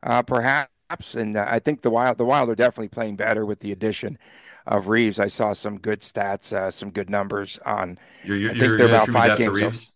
uh, 0.03 0.23
perhaps. 0.23 1.15
And 1.15 1.37
uh, 1.37 1.45
I 1.47 1.59
think 1.59 1.81
the 1.81 1.91
Wild, 1.91 2.17
the 2.17 2.25
Wild 2.25 2.49
are 2.49 2.55
definitely 2.55 2.89
playing 2.89 3.15
better 3.15 3.45
with 3.45 3.59
the 3.59 3.71
addition 3.71 4.17
of 4.65 4.87
Reaves. 4.87 5.19
I 5.19 5.27
saw 5.27 5.53
some 5.53 5.79
good 5.79 6.01
stats, 6.01 6.51
uh, 6.51 6.71
some 6.71 6.91
good 6.91 7.09
numbers 7.09 7.59
on. 7.65 7.99
You're, 8.23 8.37
you're, 8.37 8.51
I 8.51 8.53
think 8.55 8.77
they're 8.77 8.87
about 8.87 9.07
five 9.09 9.37
games. 9.37 9.91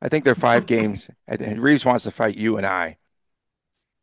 I 0.00 0.08
think 0.08 0.24
they're 0.24 0.34
five 0.34 0.66
games. 0.66 1.10
And 1.26 1.62
Reaves 1.62 1.84
wants 1.84 2.04
to 2.04 2.10
fight 2.10 2.36
you 2.36 2.56
and 2.56 2.66
I. 2.66 2.98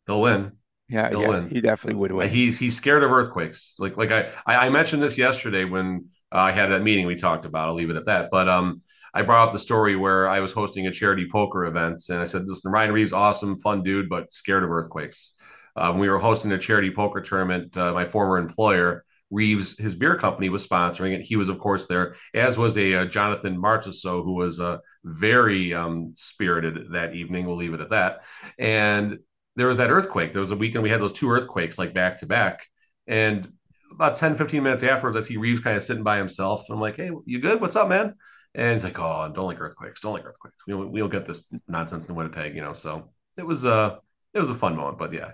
He'll 0.07 0.21
win. 0.21 0.51
Yeah, 0.87 1.09
He'll 1.09 1.21
yeah, 1.21 1.27
win. 1.29 1.49
he 1.49 1.61
definitely 1.61 1.99
would 1.99 2.11
win. 2.11 2.29
He's 2.29 2.59
he's 2.59 2.77
scared 2.77 3.03
of 3.03 3.11
earthquakes. 3.11 3.75
Like 3.79 3.97
like 3.97 4.11
I 4.11 4.31
I 4.45 4.69
mentioned 4.69 5.01
this 5.01 5.17
yesterday 5.17 5.63
when 5.65 6.09
uh, 6.33 6.37
I 6.37 6.51
had 6.51 6.67
that 6.67 6.83
meeting 6.83 7.05
we 7.05 7.15
talked 7.15 7.45
about. 7.45 7.69
I'll 7.69 7.75
leave 7.75 7.89
it 7.89 7.95
at 7.95 8.05
that. 8.05 8.29
But 8.31 8.49
um, 8.49 8.81
I 9.13 9.21
brought 9.21 9.47
up 9.47 9.53
the 9.53 9.59
story 9.59 9.95
where 9.95 10.27
I 10.27 10.39
was 10.39 10.51
hosting 10.51 10.87
a 10.87 10.91
charity 10.91 11.27
poker 11.31 11.65
event, 11.65 12.01
and 12.09 12.19
I 12.19 12.25
said, 12.25 12.45
"Listen, 12.45 12.71
Ryan 12.71 12.91
Reaves, 12.91 13.13
awesome, 13.13 13.57
fun 13.57 13.83
dude, 13.83 14.09
but 14.09 14.31
scared 14.31 14.63
of 14.63 14.71
earthquakes." 14.71 15.35
When 15.75 15.99
we 15.99 16.09
were 16.09 16.19
hosting 16.19 16.51
a 16.53 16.57
charity 16.57 16.89
poker 16.89 17.19
tournament, 17.19 17.75
uh, 17.75 17.91
my 17.93 18.05
former 18.05 18.37
employer, 18.37 19.03
Reaves, 19.31 19.77
his 19.77 19.95
beer 19.95 20.15
company 20.17 20.49
was 20.49 20.65
sponsoring 20.65 21.13
it. 21.13 21.21
He 21.21 21.35
was, 21.35 21.49
of 21.49 21.57
course, 21.57 21.87
there, 21.87 22.15
as 22.35 22.57
was 22.57 22.77
a, 22.77 22.93
a 22.93 23.01
uh, 23.01 23.05
Jonathan 23.05 23.57
Marchessault, 23.57 24.23
who 24.23 24.33
was 24.33 24.59
uh, 24.59 24.77
very 25.03 25.73
um, 25.73 26.11
spirited 26.15 26.91
that 26.91 27.15
evening. 27.15 27.47
We'll 27.47 27.55
leave 27.55 27.73
it 27.73 27.81
at 27.81 27.89
that. 27.89 28.21
And 28.59 29.17
there 29.55 29.67
was 29.67 29.77
that 29.77 29.89
earthquake. 29.89 30.31
There 30.31 30.41
was 30.41 30.51
a 30.51 30.55
weekend 30.55 30.83
we 30.83 30.91
had 30.91 31.01
those 31.01 31.11
two 31.11 31.31
earthquakes 31.31 31.79
like 31.79 31.93
back 31.93 32.17
to 32.17 32.27
back. 32.27 32.67
And 33.07 33.51
about 33.95 34.15
10, 34.15 34.37
15 34.37 34.61
minutes 34.61 34.83
afterwards, 34.83 35.17
I 35.17 35.21
see 35.21 35.37
Reaves 35.37 35.61
kind 35.61 35.75
of 35.75 35.83
sitting 35.83 36.03
by 36.03 36.17
himself. 36.17 36.65
I'm 36.69 36.79
like, 36.79 36.97
hey, 36.97 37.11
you 37.25 37.39
good? 37.39 37.59
What's 37.59 37.75
up, 37.75 37.89
man? 37.89 38.13
And 38.53 38.73
he's 38.73 38.83
like, 38.83 38.99
oh, 38.99 39.31
don't 39.33 39.47
like 39.47 39.59
earthquakes. 39.59 39.99
Don't 39.99 40.13
like 40.13 40.25
earthquakes. 40.25 40.55
We 40.67 40.73
don't, 40.73 40.91
we 40.91 40.99
don't 40.99 41.09
get 41.09 41.25
this 41.25 41.45
nonsense 41.67 42.07
in 42.07 42.15
Winnipeg, 42.15 42.55
you 42.55 42.61
know? 42.61 42.73
So 42.73 43.09
it 43.37 43.45
was, 43.45 43.65
uh, 43.65 43.95
it 44.33 44.39
was 44.39 44.49
a 44.49 44.53
fun 44.53 44.75
moment, 44.75 44.97
but 44.97 45.13
yeah, 45.13 45.31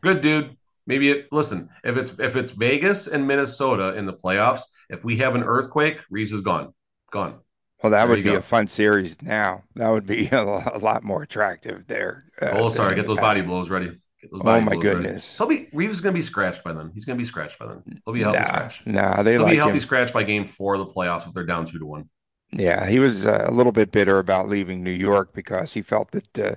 good 0.00 0.20
dude. 0.20 0.56
Maybe 0.86 1.10
it, 1.10 1.28
listen, 1.32 1.70
if 1.82 1.96
it's, 1.96 2.18
if 2.18 2.36
it's 2.36 2.52
Vegas 2.52 3.06
and 3.06 3.26
Minnesota 3.26 3.94
in 3.94 4.06
the 4.06 4.12
playoffs, 4.12 4.62
if 4.90 5.04
we 5.04 5.16
have 5.18 5.34
an 5.34 5.42
earthquake, 5.42 6.00
Reaves 6.10 6.32
is 6.32 6.40
gone, 6.40 6.74
gone. 7.10 7.40
Well, 7.82 7.90
that 7.90 8.06
there 8.06 8.08
would 8.08 8.24
be 8.24 8.30
go. 8.30 8.36
a 8.36 8.42
fun 8.42 8.66
series 8.66 9.20
now. 9.22 9.62
That 9.76 9.88
would 9.90 10.06
be 10.06 10.28
a, 10.32 10.42
lot 10.42 11.04
more 11.04 11.22
attractive 11.22 11.86
there. 11.86 12.24
Uh, 12.40 12.50
oh, 12.52 12.68
sorry. 12.68 12.94
Get 12.94 13.06
those 13.06 13.18
past. 13.18 13.22
body 13.22 13.42
blows 13.42 13.70
ready. 13.70 13.98
Oh 14.32 14.60
my 14.60 14.76
goodness! 14.76 15.36
He'll 15.36 15.46
be 15.46 15.68
Reaves 15.72 15.94
is 15.94 16.00
going 16.00 16.14
to 16.14 16.18
be 16.18 16.22
scratched 16.22 16.64
by 16.64 16.72
then. 16.72 16.90
He's 16.94 17.04
going 17.04 17.16
to 17.16 17.20
be 17.20 17.26
scratched 17.26 17.58
by 17.58 17.66
then. 17.66 18.00
He'll 18.04 18.14
be 18.14 18.20
healthy 18.20 18.38
nah, 18.38 18.46
scratch. 18.46 18.86
Nah, 18.86 19.22
they 19.22 19.32
He'll 19.32 19.42
like 19.42 19.52
be 19.52 19.56
healthy 19.56 19.74
him. 19.74 19.80
scratch 19.80 20.12
by 20.12 20.22
game 20.22 20.46
four 20.46 20.74
of 20.74 20.80
the 20.80 20.92
playoffs 20.92 21.26
if 21.26 21.32
they're 21.32 21.46
down 21.46 21.66
two 21.66 21.78
to 21.78 21.86
one. 21.86 22.08
Yeah, 22.50 22.86
he 22.88 22.98
was 22.98 23.26
uh, 23.26 23.46
a 23.46 23.50
little 23.50 23.72
bit 23.72 23.90
bitter 23.90 24.18
about 24.18 24.48
leaving 24.48 24.82
New 24.82 24.92
York 24.92 25.32
because 25.32 25.74
he 25.74 25.82
felt 25.82 26.12
that 26.12 26.38
uh, 26.38 26.54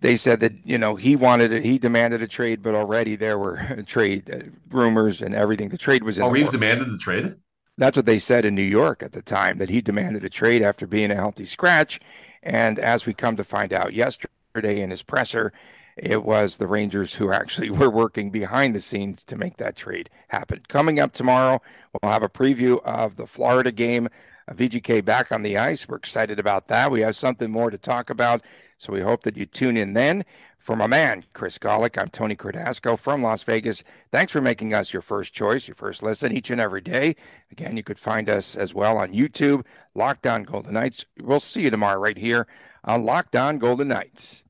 they 0.00 0.16
said 0.16 0.40
that 0.40 0.52
you 0.64 0.78
know 0.78 0.96
he 0.96 1.16
wanted 1.16 1.52
it, 1.52 1.64
he 1.64 1.78
demanded 1.78 2.22
a 2.22 2.28
trade, 2.28 2.62
but 2.62 2.74
already 2.74 3.16
there 3.16 3.38
were 3.38 3.82
trade 3.86 4.30
uh, 4.30 4.50
rumors 4.70 5.22
and 5.22 5.34
everything. 5.34 5.70
The 5.70 5.78
trade 5.78 6.02
was 6.02 6.18
in. 6.18 6.24
Oh, 6.24 6.30
Reaves 6.30 6.46
works. 6.46 6.52
demanded 6.52 6.90
the 6.90 6.98
trade. 6.98 7.34
That's 7.78 7.96
what 7.96 8.06
they 8.06 8.18
said 8.18 8.44
in 8.44 8.54
New 8.54 8.62
York 8.62 9.02
at 9.02 9.12
the 9.12 9.20
time 9.20 9.58
that 9.58 9.68
he 9.68 9.82
demanded 9.82 10.24
a 10.24 10.30
trade 10.30 10.62
after 10.62 10.86
being 10.86 11.10
a 11.10 11.14
healthy 11.16 11.44
scratch, 11.44 12.00
and 12.42 12.78
as 12.78 13.04
we 13.04 13.12
come 13.12 13.36
to 13.36 13.44
find 13.44 13.72
out 13.72 13.92
yesterday 13.92 14.80
in 14.80 14.90
his 14.90 15.02
presser, 15.02 15.52
it 15.96 16.24
was 16.24 16.56
the 16.56 16.66
Rangers 16.66 17.14
who 17.14 17.32
actually 17.32 17.70
were 17.78 17.90
working 17.90 18.30
behind 18.30 18.74
the 18.74 18.80
scenes 18.80 19.24
to 19.24 19.36
make 19.36 19.56
that 19.56 19.76
trade 19.76 20.10
happen. 20.28 20.62
Coming 20.68 21.00
up 21.00 21.12
tomorrow, 21.12 21.60
we'll 21.92 22.12
have 22.12 22.22
a 22.22 22.28
preview 22.28 22.82
of 22.84 23.16
the 23.16 23.26
Florida 23.26 23.72
game. 23.72 24.08
VGK 24.50 25.04
back 25.04 25.32
on 25.32 25.42
the 25.42 25.56
ice. 25.56 25.88
We're 25.88 25.96
excited 25.96 26.38
about 26.38 26.68
that. 26.68 26.90
We 26.90 27.00
have 27.00 27.16
something 27.16 27.50
more 27.50 27.70
to 27.70 27.78
talk 27.78 28.10
about, 28.10 28.42
so 28.78 28.92
we 28.92 29.00
hope 29.00 29.22
that 29.24 29.36
you 29.36 29.44
tune 29.44 29.76
in 29.76 29.94
then. 29.94 30.24
For 30.58 30.76
my 30.76 30.86
man, 30.86 31.24
Chris 31.32 31.58
Gawlik, 31.58 31.96
I'm 31.96 32.08
Tony 32.08 32.34
Cardasco 32.34 32.98
from 32.98 33.22
Las 33.22 33.42
Vegas. 33.44 33.84
Thanks 34.10 34.32
for 34.32 34.40
making 34.40 34.74
us 34.74 34.92
your 34.92 35.02
first 35.02 35.32
choice, 35.32 35.68
your 35.68 35.76
first 35.76 36.02
listen 36.02 36.32
each 36.32 36.50
and 36.50 36.60
every 36.60 36.80
day. 36.80 37.14
Again, 37.52 37.76
you 37.76 37.84
could 37.84 37.98
find 37.98 38.28
us 38.28 38.56
as 38.56 38.74
well 38.74 38.98
on 38.98 39.12
YouTube, 39.12 39.64
Locked 39.94 40.26
On 40.26 40.42
Golden 40.42 40.74
Knights. 40.74 41.06
We'll 41.20 41.40
see 41.40 41.62
you 41.62 41.70
tomorrow 41.70 42.00
right 42.00 42.18
here 42.18 42.48
on 42.84 43.04
Locked 43.04 43.36
On 43.36 43.58
Golden 43.58 43.88
Knights. 43.88 44.42